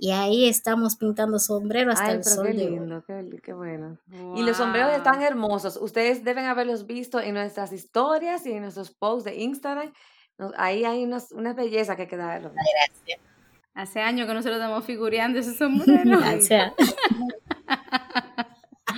Y 0.00 0.12
ahí 0.12 0.48
estamos 0.48 0.94
pintando 0.94 1.40
sombreros 1.40 1.94
hasta 1.94 2.12
Ay, 2.12 2.16
el 2.18 2.24
sol 2.24 2.46
qué 2.46 2.52
de 2.52 2.64
hoy. 2.66 2.70
lindo, 2.70 3.02
qué, 3.04 3.40
qué 3.42 3.52
bueno. 3.52 3.98
Y 4.36 4.44
los 4.44 4.56
sombreros 4.56 4.92
están 4.92 5.20
hermosos. 5.22 5.76
Ustedes 5.76 6.22
deben 6.22 6.44
haberlos 6.44 6.86
visto 6.86 7.18
en 7.18 7.34
nuestras 7.34 7.72
historias 7.72 8.46
y 8.46 8.52
en 8.52 8.62
nuestros 8.62 8.92
posts 8.92 9.24
de 9.24 9.34
Instagram. 9.40 9.92
Ahí 10.56 10.84
hay 10.84 11.02
unas, 11.02 11.32
unas 11.32 11.56
bellezas 11.56 11.96
que 11.96 12.06
quedaron. 12.06 12.52
Hace 13.74 14.00
años 14.00 14.28
que 14.28 14.34
nosotros 14.34 14.58
estamos 14.60 14.84
figureando 14.84 15.40
ese 15.40 15.52
sombrero. 15.58 16.18
O 16.18 16.40
sea, 16.42 16.72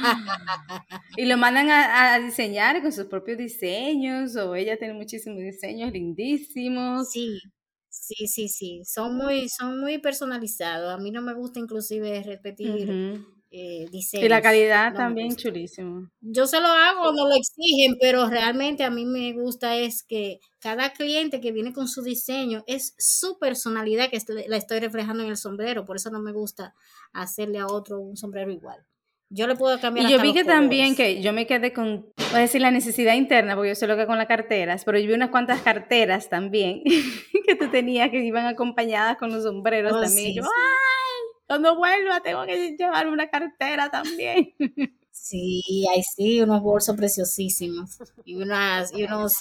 y 1.16 1.26
lo 1.26 1.36
mandan 1.36 1.70
a, 1.70 2.14
a 2.14 2.20
diseñar 2.20 2.82
con 2.82 2.92
sus 2.92 3.06
propios 3.06 3.38
diseños, 3.38 4.36
o 4.36 4.54
ella 4.54 4.78
tiene 4.78 4.94
muchísimos 4.94 5.40
diseños 5.40 5.92
lindísimos. 5.92 7.08
sí, 7.08 7.40
sí, 7.88 8.26
sí, 8.28 8.48
sí. 8.48 8.82
Son 8.84 9.16
muy, 9.16 9.48
son 9.48 9.80
muy 9.80 9.98
personalizados. 9.98 10.92
A 10.92 10.98
mí 10.98 11.10
no 11.10 11.22
me 11.22 11.34
gusta 11.34 11.60
inclusive 11.60 12.22
repetir 12.22 12.70
Ujú. 12.72 13.26
eh, 13.50 13.88
Y 14.20 14.28
diseños. 14.28 14.28
la 14.28 14.42
calidad 14.42 14.94
No 14.94 14.96
también 14.96 15.36
chulísimo. 15.36 16.10
Yo 16.22 16.46
se 16.46 16.60
lo 16.60 16.68
hago, 16.68 17.12
no 17.12 17.26
lo 17.28 17.34
exigen, 17.34 17.96
pero 18.00 18.28
realmente 18.28 18.84
a 18.84 18.90
mí 18.90 19.06
me 19.06 19.32
gusta 19.32 19.76
es 19.76 20.02
que 20.02 20.40
cada 20.58 20.92
cliente 20.92 21.40
que 21.40 21.50
viene 21.52 21.72
con 21.72 21.88
su 21.88 22.02
diseño 22.02 22.62
es 22.66 22.94
su 22.98 23.38
personalidad 23.38 24.10
que 24.10 24.18
la 24.48 24.56
estoy 24.58 24.80
reflejando 24.80 25.22
en 25.22 25.30
el 25.30 25.38
sombrero, 25.38 25.84
por 25.86 25.96
eso 25.96 26.10
no 26.10 26.20
me 26.20 26.32
gusta 26.32 26.74
hacerle 27.14 27.58
a 27.58 27.66
otro 27.68 28.00
un 28.00 28.16
sombrero 28.18 28.50
igual. 28.52 28.86
Yo 29.32 29.46
le 29.46 29.54
puedo 29.54 29.80
cambiar 29.80 30.06
Y 30.06 30.10
yo 30.10 30.16
hasta 30.16 30.22
vi 30.22 30.28
los 30.34 30.42
que 30.42 30.44
también 30.44 30.94
colores. 30.94 31.16
que 31.16 31.22
yo 31.22 31.32
me 31.32 31.46
quedé 31.46 31.72
con, 31.72 32.06
voy 32.16 32.34
a 32.34 32.38
decir 32.38 32.60
la 32.60 32.70
necesidad 32.72 33.14
interna, 33.14 33.54
porque 33.54 33.68
yo 33.70 33.74
sé 33.76 33.86
lo 33.86 33.96
que 33.96 34.06
con 34.06 34.18
las 34.18 34.26
carteras, 34.26 34.84
pero 34.84 34.98
yo 34.98 35.06
vi 35.06 35.14
unas 35.14 35.30
cuantas 35.30 35.60
carteras 35.62 36.28
también 36.28 36.82
que 37.46 37.54
tú 37.56 37.68
tenías 37.70 38.10
que 38.10 38.24
iban 38.24 38.46
acompañadas 38.46 39.16
con 39.18 39.30
los 39.30 39.44
sombreros 39.44 39.92
Oh, 39.92 40.00
también. 40.02 40.26
y 40.26 40.30
sí, 40.32 40.36
yo, 40.36 40.42
sí. 40.42 40.48
¡ay! 40.52 41.42
Cuando 41.46 41.76
vuelva 41.76 42.20
tengo 42.20 42.44
que 42.44 42.76
llevar 42.76 43.06
una 43.08 43.28
cartera 43.28 43.90
también. 43.90 44.52
Sí, 45.12 45.84
ahí 45.92 46.02
sí, 46.02 46.40
unos 46.40 46.62
bolsos 46.62 46.96
preciosísimos 46.96 47.98
y 48.24 48.36
unas 48.36 48.90
y 48.96 49.04
unos 49.04 49.34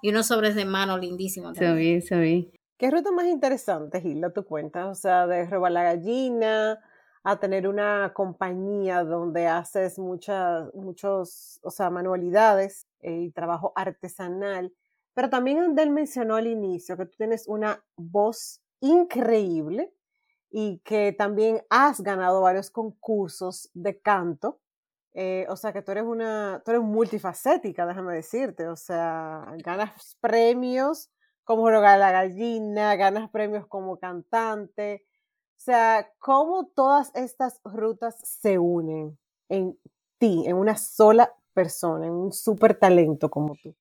y 0.00 0.08
unos 0.08 0.28
sobres 0.28 0.54
de 0.54 0.64
mano 0.64 0.96
lindísimos. 0.96 1.58
también. 1.58 2.00
Subí, 2.00 2.08
subí. 2.08 2.52
¿Qué 2.78 2.90
ruta 2.90 3.10
más 3.12 3.26
interesante, 3.26 4.00
Gilda, 4.00 4.32
tú 4.32 4.44
cuentas? 4.46 4.86
O 4.86 4.94
sea, 4.94 5.26
de 5.26 5.44
robar 5.46 5.72
la 5.72 5.82
gallina 5.82 6.78
a 7.28 7.40
tener 7.40 7.66
una 7.66 8.12
compañía 8.14 9.02
donde 9.02 9.48
haces 9.48 9.98
muchas, 9.98 10.72
muchos, 10.74 11.58
o 11.64 11.72
sea, 11.72 11.90
manualidades 11.90 12.86
eh, 13.00 13.22
y 13.22 13.32
trabajo 13.32 13.72
artesanal. 13.74 14.72
Pero 15.12 15.28
también 15.28 15.76
él 15.76 15.90
mencionó 15.90 16.36
al 16.36 16.46
inicio 16.46 16.96
que 16.96 17.06
tú 17.06 17.16
tienes 17.16 17.48
una 17.48 17.84
voz 17.96 18.60
increíble 18.78 19.92
y 20.52 20.78
que 20.84 21.12
también 21.18 21.62
has 21.68 22.00
ganado 22.00 22.42
varios 22.42 22.70
concursos 22.70 23.70
de 23.74 24.00
canto. 24.00 24.60
Eh, 25.12 25.46
o 25.48 25.56
sea 25.56 25.72
que 25.72 25.82
tú 25.82 25.90
eres 25.90 26.04
una, 26.04 26.62
tú 26.64 26.70
eres 26.70 26.84
multifacética, 26.84 27.86
déjame 27.86 28.14
decirte. 28.14 28.68
O 28.68 28.76
sea, 28.76 29.52
ganas 29.64 30.16
premios 30.20 31.10
como 31.42 31.68
rogar 31.70 31.98
la 31.98 32.12
gallina, 32.12 32.94
ganas 32.94 33.28
premios 33.30 33.66
como 33.66 33.98
cantante. 33.98 35.04
O 35.56 35.58
sea, 35.66 36.12
cómo 36.18 36.66
todas 36.66 37.10
estas 37.14 37.60
rutas 37.64 38.16
se 38.22 38.58
unen 38.58 39.18
en 39.48 39.78
ti, 40.18 40.44
en 40.46 40.56
una 40.56 40.76
sola 40.76 41.34
persona, 41.54 42.06
en 42.06 42.12
un 42.12 42.32
súper 42.32 42.78
talento 42.78 43.30
como 43.30 43.56
tú. 43.56 43.74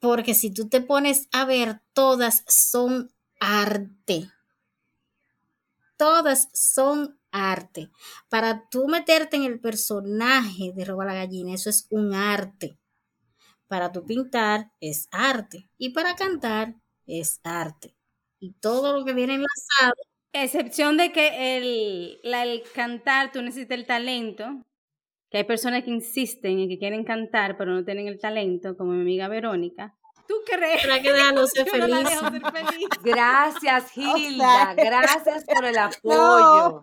Porque 0.00 0.34
si 0.34 0.50
tú 0.50 0.68
te 0.68 0.80
pones 0.80 1.28
a 1.32 1.44
ver, 1.46 1.80
todas 1.94 2.44
son 2.46 3.10
arte. 3.40 4.28
Todas 5.96 6.48
son 6.52 7.18
arte. 7.30 7.90
Para 8.28 8.68
tú 8.68 8.88
meterte 8.88 9.36
en 9.36 9.44
el 9.44 9.60
personaje 9.60 10.72
de 10.74 10.84
Roba 10.84 11.04
la 11.04 11.14
Gallina, 11.14 11.54
eso 11.54 11.70
es 11.70 11.86
un 11.90 12.12
arte. 12.12 12.76
Para 13.68 13.92
tú 13.92 14.04
pintar 14.04 14.72
es 14.80 15.08
arte. 15.10 15.70
Y 15.78 15.90
para 15.90 16.16
cantar 16.16 16.74
es 17.06 17.40
arte. 17.44 17.96
Y 18.40 18.52
todo 18.52 18.98
lo 18.98 19.04
que 19.04 19.14
viene 19.14 19.34
enlazado. 19.34 19.94
Excepción 20.34 20.96
de 20.96 21.12
que 21.12 21.56
el, 21.56 22.18
la- 22.24 22.42
el 22.42 22.62
cantar, 22.74 23.30
tú 23.32 23.40
necesitas 23.40 23.78
el 23.78 23.86
talento, 23.86 24.62
que 25.30 25.38
hay 25.38 25.44
personas 25.44 25.84
que 25.84 25.90
insisten 25.90 26.58
en 26.58 26.68
que 26.68 26.78
quieren 26.78 27.04
cantar, 27.04 27.56
pero 27.56 27.72
no 27.72 27.84
tienen 27.84 28.08
el 28.08 28.18
talento, 28.18 28.76
como 28.76 28.92
mi 28.92 29.00
amiga 29.02 29.28
Verónica. 29.28 29.94
¿Tú 30.26 30.34
crees? 30.46 30.80
Para 30.86 31.02
que 31.02 31.10
ser 31.10 31.34
no 31.34 31.46
ser 31.46 31.70
feliz. 31.70 32.88
Gracias, 33.02 33.92
Hilda. 33.96 34.74
sea- 34.74 34.84
Gracias 34.84 35.44
por 35.44 35.64
el 35.66 35.74
No. 36.02 36.22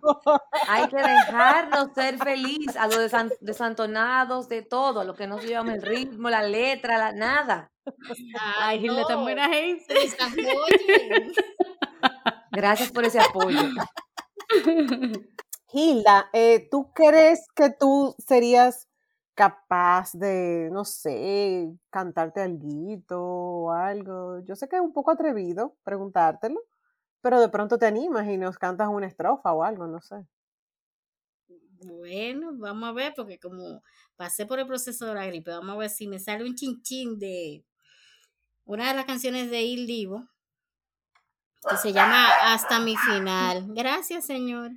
Hay 0.68 0.88
que 0.88 0.96
dejarnos 0.96 1.88
ser 1.94 2.18
feliz 2.18 2.76
a 2.76 2.86
los 2.86 2.98
desan- 2.98 3.34
desantonados 3.40 4.48
de 4.48 4.62
todo, 4.62 5.00
a 5.00 5.04
los 5.04 5.16
que 5.16 5.26
no 5.26 5.38
se 5.38 5.48
llevan 5.48 5.68
el 5.70 5.82
ritmo, 5.82 6.30
la 6.30 6.42
letra, 6.44 6.98
la, 6.98 7.12
nada. 7.12 7.68
Ay, 8.60 8.78
Gilda, 8.80 9.04
tan 9.08 9.22
buena 9.24 9.48
gente. 9.48 9.92
Gracias 12.50 12.90
por 12.92 13.04
ese 13.04 13.20
apoyo. 13.20 13.60
Hilda, 15.72 16.28
eh, 16.32 16.68
¿tú 16.70 16.92
crees 16.92 17.46
que 17.54 17.70
tú 17.70 18.14
serías 18.18 18.88
capaz 19.34 20.12
de, 20.12 20.68
no 20.70 20.84
sé, 20.84 21.72
cantarte 21.90 22.42
alguito 22.42 23.22
o 23.22 23.72
algo? 23.72 24.40
Yo 24.44 24.54
sé 24.54 24.68
que 24.68 24.76
es 24.76 24.82
un 24.82 24.92
poco 24.92 25.10
atrevido 25.10 25.76
preguntártelo, 25.82 26.60
pero 27.22 27.40
de 27.40 27.48
pronto 27.48 27.78
te 27.78 27.86
animas 27.86 28.26
y 28.28 28.36
nos 28.36 28.58
cantas 28.58 28.88
una 28.88 29.06
estrofa 29.06 29.52
o 29.52 29.64
algo, 29.64 29.86
no 29.86 30.00
sé. 30.02 30.26
Bueno, 31.84 32.52
vamos 32.58 32.88
a 32.90 32.92
ver, 32.92 33.14
porque 33.16 33.38
como 33.38 33.82
pasé 34.16 34.46
por 34.46 34.58
el 34.58 34.66
proceso 34.66 35.06
de 35.06 35.14
la 35.14 35.26
gripe, 35.26 35.50
vamos 35.50 35.74
a 35.74 35.78
ver 35.78 35.90
si 35.90 36.06
me 36.06 36.18
sale 36.18 36.44
un 36.44 36.54
chinchín 36.54 37.18
de 37.18 37.64
una 38.64 38.88
de 38.88 38.94
las 38.94 39.06
canciones 39.06 39.50
de 39.50 39.62
Il 39.62 39.86
Divo, 39.86 40.28
que 41.68 41.76
se 41.76 41.92
llama 41.92 42.28
Hasta 42.52 42.80
mi 42.80 42.96
final. 42.96 43.66
Gracias, 43.68 44.26
señor. 44.26 44.72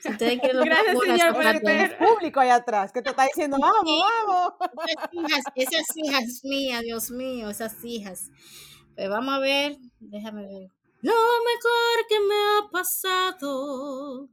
Si 0.00 0.10
ustedes 0.10 0.40
quieren 0.40 0.58
lo 0.58 0.64
Gracias, 0.64 0.98
señor, 1.00 1.44
las 1.44 1.60
por 1.60 1.70
el 1.70 1.96
público 1.96 2.40
allá 2.40 2.56
atrás 2.56 2.92
que 2.92 3.00
te 3.00 3.10
está 3.10 3.24
diciendo, 3.24 3.56
vamos, 3.60 4.04
vamos. 4.26 4.52
Esas 4.86 5.08
hijas, 5.12 5.44
esas 5.54 5.96
hijas 5.96 6.40
mías, 6.44 6.82
Dios 6.82 7.10
mío, 7.10 7.48
esas 7.48 7.82
hijas. 7.84 8.28
Pues 8.94 9.08
vamos 9.08 9.34
a 9.34 9.38
ver, 9.38 9.76
déjame 10.00 10.42
ver. 10.42 10.70
Lo 11.00 11.12
mejor 11.12 12.06
que 12.08 12.20
me 12.20 12.34
ha 12.34 12.68
pasado 12.70 14.28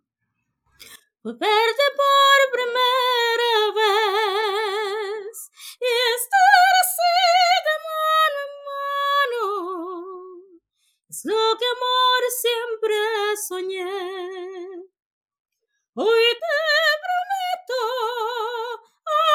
fue 1.22 1.34
verte 1.34 1.86
por 1.96 2.52
primera 2.52 3.54
vez 3.76 5.36
y 5.80 5.86
estar 6.16 6.72
así 6.82 7.14
de 7.66 7.76
mano 7.86 8.25
es 11.16 11.24
lo 11.24 11.58
que 11.60 11.66
amor 11.76 12.22
siempre 12.44 12.96
soñé. 13.48 13.86
Hoy 15.94 16.24
te 16.44 16.58
prometo, 17.04 17.82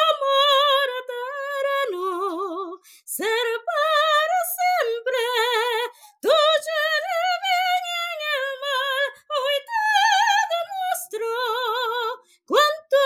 amor 0.04 0.88
eterno, 1.00 2.80
ser 3.06 3.46
para 3.68 4.38
siempre 4.58 5.22
tuyo 6.20 6.76
en 6.96 7.04
bien 7.46 7.82
y 7.88 7.96
en 8.10 8.20
el 8.36 8.48
mal. 8.64 9.06
Hoy 9.38 9.56
te 9.70 9.82
demuestro 10.52 11.30
cuánto 12.44 13.00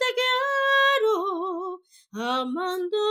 te 0.00 0.08
quiero, 0.18 1.14
amando. 2.12 3.05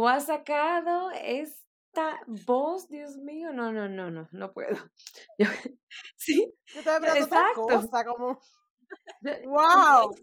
Tú 0.00 0.08
has 0.08 0.24
sacado 0.24 1.10
esta 1.10 2.20
voz, 2.46 2.88
Dios 2.88 3.18
mío, 3.18 3.52
no, 3.52 3.70
no, 3.70 3.86
no, 3.86 4.10
no, 4.10 4.26
no 4.32 4.52
puedo. 4.54 4.74
Yo- 5.38 5.46
sí, 6.16 6.54
Yo 6.72 6.78
estaba 6.78 6.96
esperando 7.06 7.26
otra 7.26 7.40
exacto. 7.40 7.66
cosa, 7.66 8.04
como, 8.06 8.40
¡wow! 9.44 10.14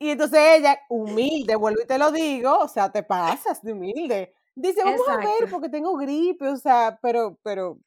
Y 0.00 0.10
entonces 0.10 0.40
ella, 0.58 0.80
humilde, 0.88 1.54
vuelvo 1.54 1.82
y 1.82 1.86
te 1.86 1.98
lo 1.98 2.10
digo, 2.10 2.58
o 2.58 2.66
sea, 2.66 2.90
te 2.90 3.04
pasas 3.04 3.62
de 3.62 3.74
humilde. 3.74 4.34
Dice, 4.56 4.82
vamos 4.82 5.02
a 5.08 5.18
ver, 5.18 5.26
Exacto. 5.28 5.50
porque 5.52 5.68
tengo 5.68 5.96
gripe, 5.96 6.48
o 6.48 6.56
sea, 6.56 6.98
pero, 7.00 7.38
pero, 7.44 7.78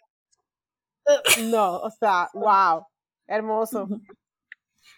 no, 1.51 1.79
o 1.79 1.89
sea, 1.91 2.29
wow, 2.33 2.85
hermoso. 3.27 3.87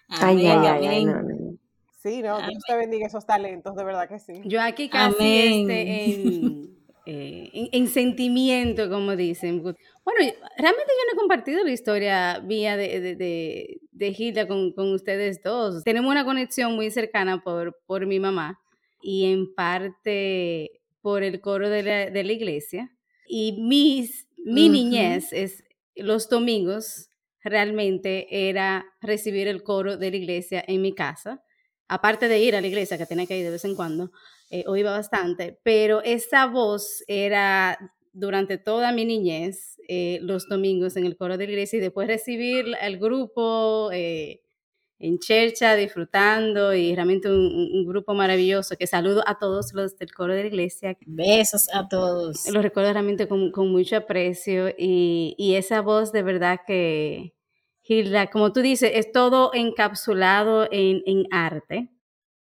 Ay, 0.10 0.46
ay, 0.46 0.52
Amén, 0.52 0.66
ay, 0.68 0.88
ay, 0.88 1.04
amén. 1.04 1.06
no, 1.06 1.22
no. 1.24 1.61
Sí, 2.02 2.22
no, 2.24 2.40
Dios 2.40 2.64
te 2.66 2.76
bendiga 2.76 3.06
esos 3.06 3.26
talentos, 3.26 3.76
de 3.76 3.84
verdad 3.84 4.10
que 4.10 4.18
sí. 4.18 4.42
Yo 4.46 4.60
aquí 4.60 4.90
casi 4.90 5.38
este, 5.38 5.82
en, 5.82 6.70
eh, 7.06 7.50
en, 7.54 7.70
en 7.74 7.88
sentimiento, 7.88 8.90
como 8.90 9.16
dicen. 9.16 9.62
Bueno, 9.62 9.78
realmente 10.58 10.92
yo 10.92 11.06
no 11.06 11.14
he 11.14 11.16
compartido 11.16 11.64
la 11.64 11.72
historia 11.72 12.40
vía 12.40 12.76
de, 12.76 13.00
de, 13.00 13.16
de, 13.16 13.78
de 13.92 14.16
Hilda 14.18 14.48
con, 14.48 14.72
con 14.74 14.92
ustedes 14.94 15.44
dos. 15.44 15.84
Tenemos 15.84 16.10
una 16.10 16.26
conexión 16.26 16.74
muy 16.76 16.90
cercana 16.90 17.44
por, 17.44 17.78
por 17.86 18.08
mi 18.08 18.20
mamá 18.20 18.60
y 19.04 19.32
en 19.32 19.54
parte 19.54 20.82
por 21.02 21.22
el 21.22 21.40
coro 21.40 21.70
de 21.70 21.84
la, 21.84 22.10
de 22.10 22.24
la 22.24 22.32
iglesia. 22.32 22.92
Y 23.28 23.62
mis, 23.62 24.28
mi 24.44 24.64
Ujú. 24.64 24.74
niñez 24.74 25.34
es 25.34 25.64
los 25.96 26.30
domingos 26.30 27.10
realmente 27.44 28.50
era 28.50 28.86
recibir 29.02 29.48
el 29.48 29.62
coro 29.62 29.98
de 29.98 30.10
la 30.10 30.18
iglesia 30.18 30.64
en 30.68 30.82
mi 30.82 30.94
casa 30.96 31.44
aparte 31.92 32.30
de 32.30 32.40
ir 32.40 32.56
a 32.56 32.62
la 32.62 32.68
iglesia, 32.68 32.98
que 32.98 33.06
tenía 33.06 33.28
que 33.28 33.38
ir 33.38 33.44
de 33.44 33.52
vez 33.52 33.66
en 33.66 33.76
cuando, 33.76 34.12
eh, 34.50 34.64
o 34.66 34.78
iba 34.78 34.92
bastante, 34.92 35.60
pero 35.62 36.02
esa 36.04 36.46
voz 36.48 37.04
era 37.06 37.78
durante 38.14 38.58
toda 38.58 38.94
mi 38.94 39.04
niñez, 39.04 39.78
eh, 39.90 40.20
los 40.22 40.48
domingos 40.48 40.96
en 40.96 41.06
el 41.06 41.18
coro 41.18 41.38
de 41.38 41.48
la 41.48 41.52
iglesia, 41.52 41.78
y 41.78 41.82
después 41.82 42.08
recibir 42.08 42.66
al 42.80 42.98
grupo 42.98 43.90
eh, 43.92 44.40
en 45.00 45.20
chercha, 45.20 45.76
disfrutando, 45.76 46.74
y 46.74 46.96
realmente 46.96 47.30
un, 47.30 47.86
grupo 47.86 48.14
maravilloso, 48.14 48.78
que 48.78 48.88
saludo 48.88 49.22
a 49.28 49.38
todos 49.38 49.74
los 49.74 49.98
del 49.98 50.14
coro 50.14 50.34
de 50.34 50.44
la 50.44 50.48
iglesia, 50.48 50.98
Besos 51.06 51.68
a 51.74 51.90
todos. 51.90 52.48
lo 52.48 52.62
recuerdo 52.62 52.94
realmente 52.94 53.28
con, 53.28 53.52
con 53.52 53.70
mucho 53.70 53.98
aprecio 53.98 54.70
y, 54.78 55.36
y 55.38 55.56
esa 55.56 55.82
voz 55.82 56.14
de 56.14 56.24
verdad 56.24 56.62
que, 56.66 57.34
Hilda, 57.92 58.28
como 58.28 58.54
tú 58.54 58.62
dices, 58.62 58.92
es 58.96 59.12
todo 59.12 59.52
encapsulado 59.54 60.68
en, 60.72 61.04
en 61.06 61.26
arte. 61.30 61.90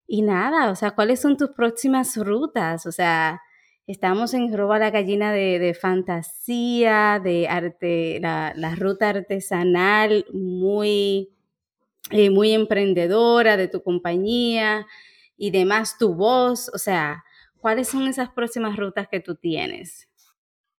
Y 0.07 0.23
nada, 0.23 0.71
o 0.71 0.77
sea, 0.77 0.93
¿cuáles 0.93 1.21
son 1.21 1.37
tus 1.37 1.51
próximas 1.51 2.17
rutas? 2.17 2.87
O 2.87 2.93
sea, 2.93 3.41
estamos 3.89 4.35
en 4.35 4.57
Roba 4.57 4.79
la 4.79 4.91
Gallina 4.91 5.33
de, 5.33 5.59
de 5.59 5.75
fantasía, 5.75 7.21
de 7.23 7.49
arte, 7.49 8.19
la, 8.21 8.53
la 8.55 8.77
ruta 8.77 9.09
artesanal 9.09 10.27
muy, 10.33 11.31
eh, 12.11 12.31
muy 12.31 12.53
emprendedora 12.53 13.57
de 13.57 13.67
tu 13.67 13.83
compañía 13.83 14.87
y 15.37 15.51
demás 15.51 15.99
tu 15.99 16.15
voz. 16.15 16.71
O 16.73 16.79
sea, 16.79 17.25
¿cuáles 17.59 17.89
son 17.89 18.07
esas 18.07 18.31
próximas 18.31 18.77
rutas 18.77 19.09
que 19.09 19.19
tú 19.19 19.35
tienes? 19.35 20.09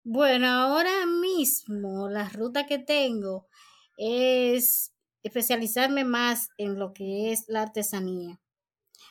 Bueno, 0.06 0.47
ahora 0.47 1.06
mismo 1.06 2.10
la 2.10 2.30
ruta 2.30 2.65
que 2.65 2.78
tengo 2.78 3.47
es 3.97 4.93
especializarme 5.23 6.03
más 6.03 6.49
en 6.58 6.77
lo 6.77 6.93
que 6.93 7.32
es 7.32 7.45
la 7.47 7.62
artesanía. 7.62 8.39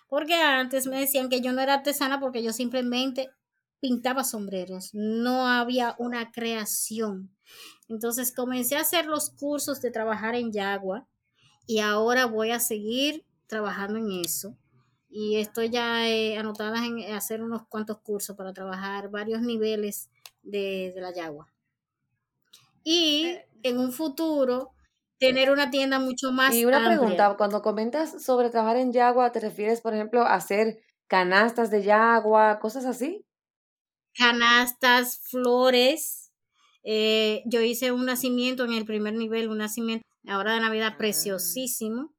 Porque 0.09 0.35
antes 0.35 0.87
me 0.87 1.01
decían 1.01 1.29
que 1.29 1.41
yo 1.41 1.53
no 1.53 1.63
era 1.63 1.75
artesana 1.75 2.21
porque 2.21 2.43
yo 2.43 2.53
simplemente 2.53 3.31
pintaba 3.81 4.23
sombreros, 4.23 4.91
no 4.93 5.49
había 5.49 5.97
una 5.99 6.31
creación. 6.31 7.35
Entonces 7.89 8.33
comencé 8.33 8.77
a 8.77 8.83
hacer 8.83 9.07
los 9.07 9.31
cursos 9.31 9.81
de 9.81 9.91
trabajar 9.91 10.37
en 10.37 10.53
Yagua 10.53 11.09
y 11.67 11.81
ahora 11.81 12.27
voy 12.27 12.51
a 12.51 12.61
seguir 12.61 13.25
trabajando 13.49 13.99
en 13.99 14.13
eso. 14.25 14.57
Y 15.09 15.37
estoy 15.37 15.69
ya 15.69 16.09
eh, 16.09 16.39
anotada 16.39 16.87
en 16.87 17.13
hacer 17.13 17.43
unos 17.43 17.67
cuantos 17.67 17.99
cursos 17.99 18.37
para 18.37 18.53
trabajar 18.53 19.11
varios 19.11 19.43
niveles 19.43 20.09
de, 20.43 20.93
de 20.95 21.01
la 21.01 21.13
Yagua. 21.13 21.52
Y 22.85 23.37
en 23.63 23.79
un 23.79 23.93
futuro 23.93 24.73
tener 25.19 25.51
una 25.51 25.71
tienda 25.71 25.99
mucho 25.99 26.33
más 26.33 26.55
Y 26.55 26.65
una 26.67 26.83
amplia. 26.85 26.85
pregunta, 26.85 27.37
cuando 27.37 27.63
comentas 27.63 28.23
sobre 28.23 28.49
trabajar 28.51 28.77
en 28.77 28.93
Yagua, 28.93 29.33
¿te 29.33 29.41
refieres, 29.41 29.81
por 29.81 29.93
ejemplo, 29.95 30.23
a 30.23 30.35
hacer 30.35 30.79
canastas 31.09 31.71
de 31.73 31.83
Yagua, 31.83 32.59
cosas 32.61 32.85
así? 32.85 33.27
canastas, 34.15 35.19
flores. 35.31 36.33
Eh, 36.85 37.43
yo 37.47 37.61
hice 37.61 37.93
un 37.93 38.07
nacimiento 38.07 38.65
en 38.65 38.73
el 38.75 38.85
primer 38.85 39.15
nivel, 39.15 39.49
un 39.49 39.59
nacimiento 39.59 40.05
ahora 40.27 40.55
de 40.55 40.61
Navidad 40.61 40.97
preciosísimo. 40.99 42.15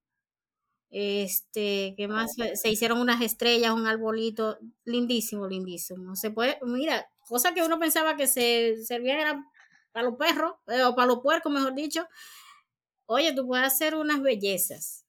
Este, 0.89 1.95
¿qué 1.97 2.08
más? 2.08 2.34
Se 2.56 2.69
hicieron 2.69 2.99
unas 2.99 3.21
estrellas, 3.21 3.73
un 3.73 3.88
arbolito, 3.88 4.58
lindísimo, 4.86 5.47
lindísimo. 5.47 6.15
Se 6.15 6.32
puede, 6.32 6.60
mira, 6.63 7.08
cosa 7.28 7.54
que 7.54 7.63
uno 7.63 7.80
pensaba 7.80 8.15
que 8.15 8.28
se 8.28 8.78
servían 8.86 9.19
era 9.19 9.45
para 9.93 10.08
los 10.08 10.15
perros, 10.15 10.56
eh, 10.67 10.84
o 10.84 10.95
para 10.95 11.08
los 11.08 11.19
puercos, 11.19 11.51
mejor 11.51 11.73
dicho. 11.73 12.06
Oye, 13.06 13.34
tú 13.34 13.47
puedes 13.47 13.65
hacer 13.65 13.95
unas 13.95 14.21
bellezas 14.21 15.06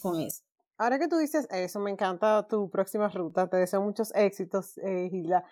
con 0.00 0.20
eso. 0.20 0.42
Ahora 0.78 0.98
que 0.98 1.08
tú 1.08 1.16
dices 1.16 1.48
eso, 1.50 1.80
me 1.80 1.90
encanta 1.90 2.46
tu 2.46 2.68
próxima 2.68 3.08
ruta. 3.08 3.48
Te 3.48 3.56
deseo 3.56 3.80
muchos 3.80 4.14
éxitos, 4.14 4.76
eh, 4.78 5.08
Gila. 5.10 5.42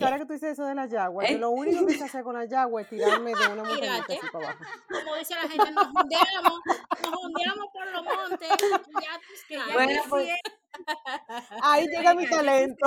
Ahora 0.00 0.18
que 0.18 0.26
tú 0.26 0.32
dices 0.32 0.54
eso 0.54 0.64
de 0.64 0.74
la 0.74 0.86
yagua, 0.86 1.28
yo 1.28 1.36
¿Eh? 1.36 1.38
lo 1.38 1.50
único 1.50 1.86
que 1.86 1.94
sé 1.94 2.04
hacer 2.04 2.24
con 2.24 2.34
la 2.34 2.44
yagua 2.44 2.82
es 2.82 2.88
tirarme 2.88 3.34
de 3.36 3.46
una 3.46 3.62
montañita 3.62 4.04
Tírate. 4.06 4.18
así 4.18 4.26
para 4.32 4.48
abajo. 4.50 4.64
Como 4.88 5.14
dice 5.14 5.34
la 5.36 5.48
gente, 5.48 5.70
nos 5.70 5.86
hundeamos, 5.94 6.60
nos 7.02 7.24
hundeamos 7.24 7.66
por 7.72 7.86
los 7.86 8.04
montes. 8.04 8.48
Ya 8.50 9.20
tú 9.20 9.54
sabes. 9.54 9.74
Bueno, 9.74 10.02
pues, 10.08 10.28
Ahí 11.62 11.86
llega 11.92 12.14
mi 12.14 12.28
talento. 12.28 12.86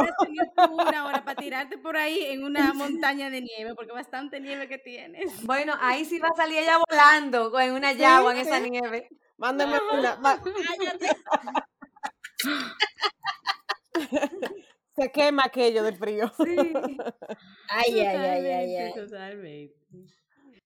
una 0.71 1.05
hora 1.05 1.23
para 1.23 1.41
tirarte 1.41 1.77
por 1.77 1.97
ahí 1.97 2.25
en 2.25 2.43
una 2.43 2.73
montaña 2.73 3.29
de 3.29 3.41
nieve, 3.41 3.75
porque 3.75 3.91
bastante 3.91 4.39
nieve 4.39 4.67
que 4.67 4.77
tienes. 4.77 5.43
Bueno, 5.45 5.73
ahí 5.79 6.05
sí 6.05 6.19
va 6.19 6.29
a 6.29 6.35
salir 6.35 6.59
ella 6.59 6.77
volando 6.89 7.59
en 7.59 7.73
una 7.73 7.93
Yagua 7.93 8.33
en 8.33 8.39
esa 8.39 8.61
sí. 8.61 8.69
nieve. 8.69 9.09
Mándame 9.37 9.77
una. 9.93 10.19
Se 14.95 15.11
quema 15.11 15.43
aquello 15.45 15.83
del 15.83 15.95
frío. 15.95 16.31
Ay, 17.69 17.99
ay, 17.99 18.05
ay, 18.05 18.45
ay, 18.45 18.75
ay. 18.75 18.93
Totalmente. 18.93 19.75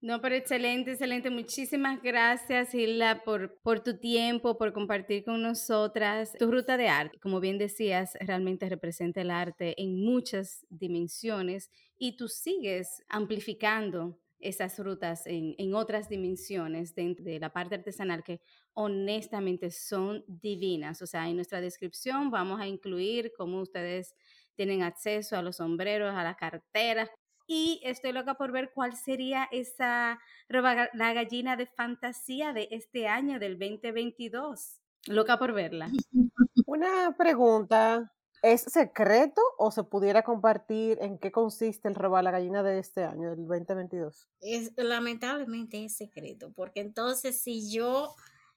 No, 0.05 0.21
pero 0.21 0.35
excelente, 0.35 0.91
excelente. 0.91 1.31
Muchísimas 1.31 1.99
gracias, 1.99 2.75
Hilda, 2.75 3.23
por, 3.23 3.57
por 3.63 3.79
tu 3.79 3.97
tiempo, 3.97 4.55
por 4.55 4.71
compartir 4.71 5.23
con 5.23 5.41
nosotras 5.41 6.33
tu 6.37 6.51
ruta 6.51 6.77
de 6.77 6.87
arte. 6.87 7.17
Como 7.19 7.39
bien 7.39 7.57
decías, 7.57 8.13
realmente 8.19 8.69
representa 8.69 9.21
el 9.21 9.31
arte 9.31 9.73
en 9.81 9.99
muchas 10.05 10.63
dimensiones 10.69 11.71
y 11.97 12.17
tú 12.17 12.27
sigues 12.27 13.01
amplificando 13.09 14.19
esas 14.37 14.77
rutas 14.77 15.25
en, 15.25 15.55
en 15.57 15.73
otras 15.73 16.07
dimensiones 16.07 16.93
dentro 16.93 17.25
de 17.25 17.39
la 17.39 17.51
parte 17.51 17.73
artesanal 17.73 18.23
que 18.23 18.41
honestamente 18.73 19.71
son 19.71 20.23
divinas. 20.27 21.01
O 21.01 21.07
sea, 21.07 21.27
en 21.27 21.35
nuestra 21.37 21.61
descripción 21.61 22.29
vamos 22.29 22.61
a 22.61 22.67
incluir 22.67 23.31
cómo 23.35 23.59
ustedes 23.59 24.13
tienen 24.55 24.83
acceso 24.83 25.35
a 25.35 25.41
los 25.41 25.55
sombreros, 25.55 26.13
a 26.13 26.23
las 26.23 26.35
carteras. 26.35 27.09
Y 27.47 27.81
estoy 27.83 28.11
loca 28.11 28.35
por 28.35 28.51
ver 28.51 28.71
cuál 28.73 28.95
sería 28.95 29.47
esa 29.51 30.19
roba 30.49 30.89
la 30.93 31.13
gallina 31.13 31.55
de 31.55 31.67
fantasía 31.67 32.53
de 32.53 32.67
este 32.71 33.07
año, 33.07 33.39
del 33.39 33.59
2022. 33.59 34.79
Loca 35.07 35.37
por 35.37 35.53
verla. 35.53 35.89
Una 36.65 37.15
pregunta. 37.17 38.11
¿Es 38.41 38.61
secreto 38.61 39.41
o 39.57 39.71
se 39.71 39.83
pudiera 39.83 40.21
compartir 40.21 40.99
en 41.01 41.17
qué 41.17 41.31
consiste 41.31 41.87
el 41.87 41.95
robar 41.95 42.23
la 42.23 42.29
gallina 42.29 42.61
de 42.61 42.77
este 42.77 43.03
año, 43.03 43.31
del 43.31 43.47
2022? 43.47 44.27
Es, 44.39 44.71
lamentablemente 44.77 45.83
es 45.83 45.97
secreto, 45.97 46.51
porque 46.53 46.81
entonces 46.81 47.41
si 47.41 47.71
yo 47.71 48.13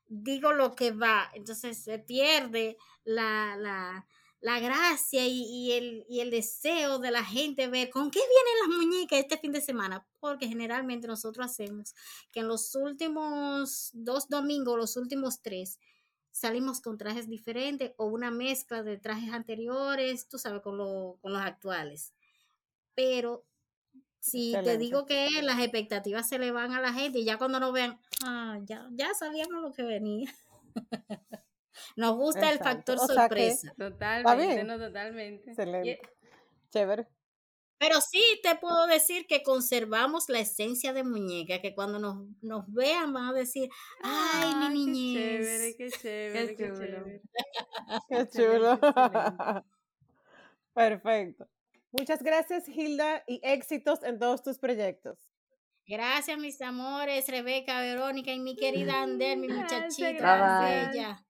digo 0.07 0.53
lo 0.53 0.75
que 0.75 0.93
va, 0.93 1.31
entonces 1.33 1.83
se 1.83 1.99
pierde 1.99 2.77
la, 3.05 3.57
la, 3.57 4.07
la 4.41 4.61
gracia 4.61 5.27
y, 5.27 5.43
y 5.43 5.73
el, 5.73 6.07
y 6.09 6.21
el 6.21 6.31
deseo 6.31 6.99
de 6.99 7.11
la 7.11 7.25
gente 7.25 7.67
ver 7.69 7.91
con 7.91 8.11
qué 8.11 8.21
vienen 8.21 8.71
las 8.71 8.79
muñecas 8.87 9.19
este 9.19 9.39
fin 9.39 9.53
de 9.53 9.61
semana, 9.61 10.07
porque 10.21 10.47
generalmente 10.49 11.07
nosotros 11.09 11.45
hacemos 11.47 11.95
que 12.33 12.41
en 12.41 12.49
los 12.49 12.75
últimos 12.77 13.91
dos 13.95 14.29
domingos, 14.29 14.77
los 14.79 14.97
últimos 14.97 15.43
tres, 15.43 15.79
salimos 16.31 16.81
con 16.81 16.99
trajes 16.99 17.29
diferentes 17.29 17.93
o 17.97 18.07
una 18.07 18.31
mezcla 18.31 18.83
de 18.85 18.97
trajes 18.97 19.33
anteriores, 19.33 20.29
tú 20.29 20.39
sabes, 20.39 20.63
con, 20.63 20.77
lo- 20.79 21.19
con 21.21 21.33
los 21.33 21.43
actuales. 21.43 22.13
Pero 22.95 23.45
si 24.21 24.53
te 24.65 24.79
digo 24.79 25.07
que 25.07 25.43
las 25.43 25.59
expectativas 25.61 26.29
se 26.29 26.39
le 26.39 26.53
van 26.53 26.73
a 26.73 26.81
la 26.81 26.93
gente 26.93 27.19
y 27.21 27.25
ya 27.25 27.39
cuando 27.39 27.59
nos 27.61 27.73
vean, 27.73 27.99
ah, 28.25 28.59
ya, 28.65 28.89
ya 28.93 29.15
sabíamos 29.15 29.63
lo 29.63 29.73
que 29.73 29.83
venía. 29.83 30.33
Nos 31.97 32.17
gusta 32.17 32.51
el 32.51 32.57
Exacto. 32.57 32.95
factor 32.95 32.97
O 32.97 33.07
sea 33.07 33.29
que- 33.29 33.51
sorpresa. 33.51 33.75
Totalmente, 33.79 34.55
bien. 34.55 34.67
no, 34.67 34.79
totalmente. 34.79 35.51
Excelente. 35.51 36.01
Chévere. 36.71 37.09
Pero 37.81 38.01
sí 38.01 38.41
te 38.43 38.57
puedo 38.57 38.89
decir 38.89 39.27
que 39.29 39.45
conservamos 39.45 40.29
la 40.29 40.41
esencia 40.41 40.93
de 40.93 41.05
muñeca, 41.05 41.61
que 41.61 41.77
cuando 41.77 42.01
nos, 42.01 42.27
nos 42.43 42.65
vean 42.73 43.13
van 43.13 43.27
a 43.29 43.33
decir, 43.33 43.69
ay, 44.03 44.53
mi 44.57 44.67
Qué 44.69 44.75
niñez. 44.75 45.47
chévere, 45.47 45.77
qué 45.77 45.91
chévere, 45.91 46.57
qué, 46.57 46.65
chulo. 46.67 46.79
chévere. 46.79 47.23
Qué 48.09 48.29
chulo. 48.29 48.73
excelente. 48.73 49.65
Perfecto. 50.75 51.49
Muchas 51.93 52.23
gracias, 52.23 52.69
Hilda, 52.69 53.23
y 53.27 53.41
éxitos 53.45 54.03
en 54.03 54.19
todos 54.19 54.43
tus 54.43 54.59
proyectos. 54.59 55.19
Gracias, 55.87 56.37
mis 56.39 56.61
amores, 56.61 57.27
Rebeca, 57.29 57.81
Verónica 57.81 58.31
y 58.33 58.41
mi 58.41 58.57
querida 58.57 59.03
Ander, 59.03 59.39
mi 59.39 59.49
muchachita 59.49 60.61
bella. 60.91 61.25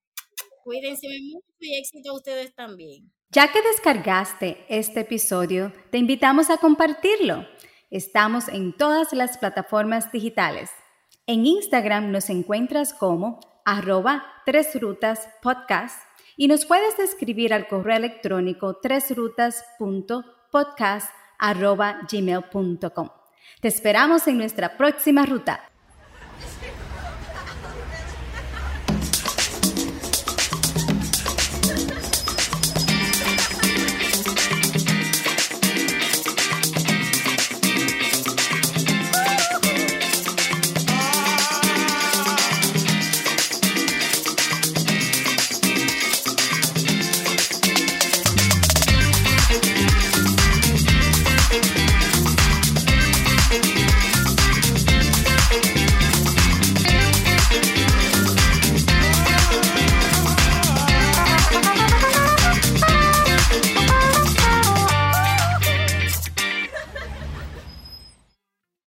Cuídense 0.69 1.09
mucho 1.33 1.47
y 1.61 1.79
éxito 1.79 2.11
a 2.11 2.15
ustedes 2.15 2.55
también. 2.55 3.11
Ya 3.31 3.51
que 3.51 3.63
descargaste 3.63 4.67
este 4.69 5.01
episodio, 5.01 5.73
te 5.91 5.97
invitamos 5.97 6.51
a 6.51 6.59
compartirlo. 6.59 7.47
Estamos 7.91 8.49
en 8.49 8.77
todas 8.77 9.15
las 9.15 9.39
plataformas 9.39 10.13
digitales. 10.13 10.69
En 11.27 11.47
Instagram 11.47 12.11
nos 12.11 12.29
encuentras 12.29 12.93
como 12.93 13.41
arroba 13.65 14.27
tres 14.45 14.79
rutas 14.79 15.27
podcast 15.41 16.03
y 16.37 16.49
nos 16.49 16.67
puedes 16.67 16.99
escribir 16.99 17.55
al 17.55 17.67
correo 17.67 17.97
electrónico 17.97 18.77
tresrutas.podcast 18.77 21.11
arroba 21.39 22.01
gmail.com. 22.13 23.09
Te 23.63 23.69
esperamos 23.69 24.29
en 24.29 24.37
nuestra 24.37 24.77
próxima 24.77 25.25
ruta. 25.25 25.68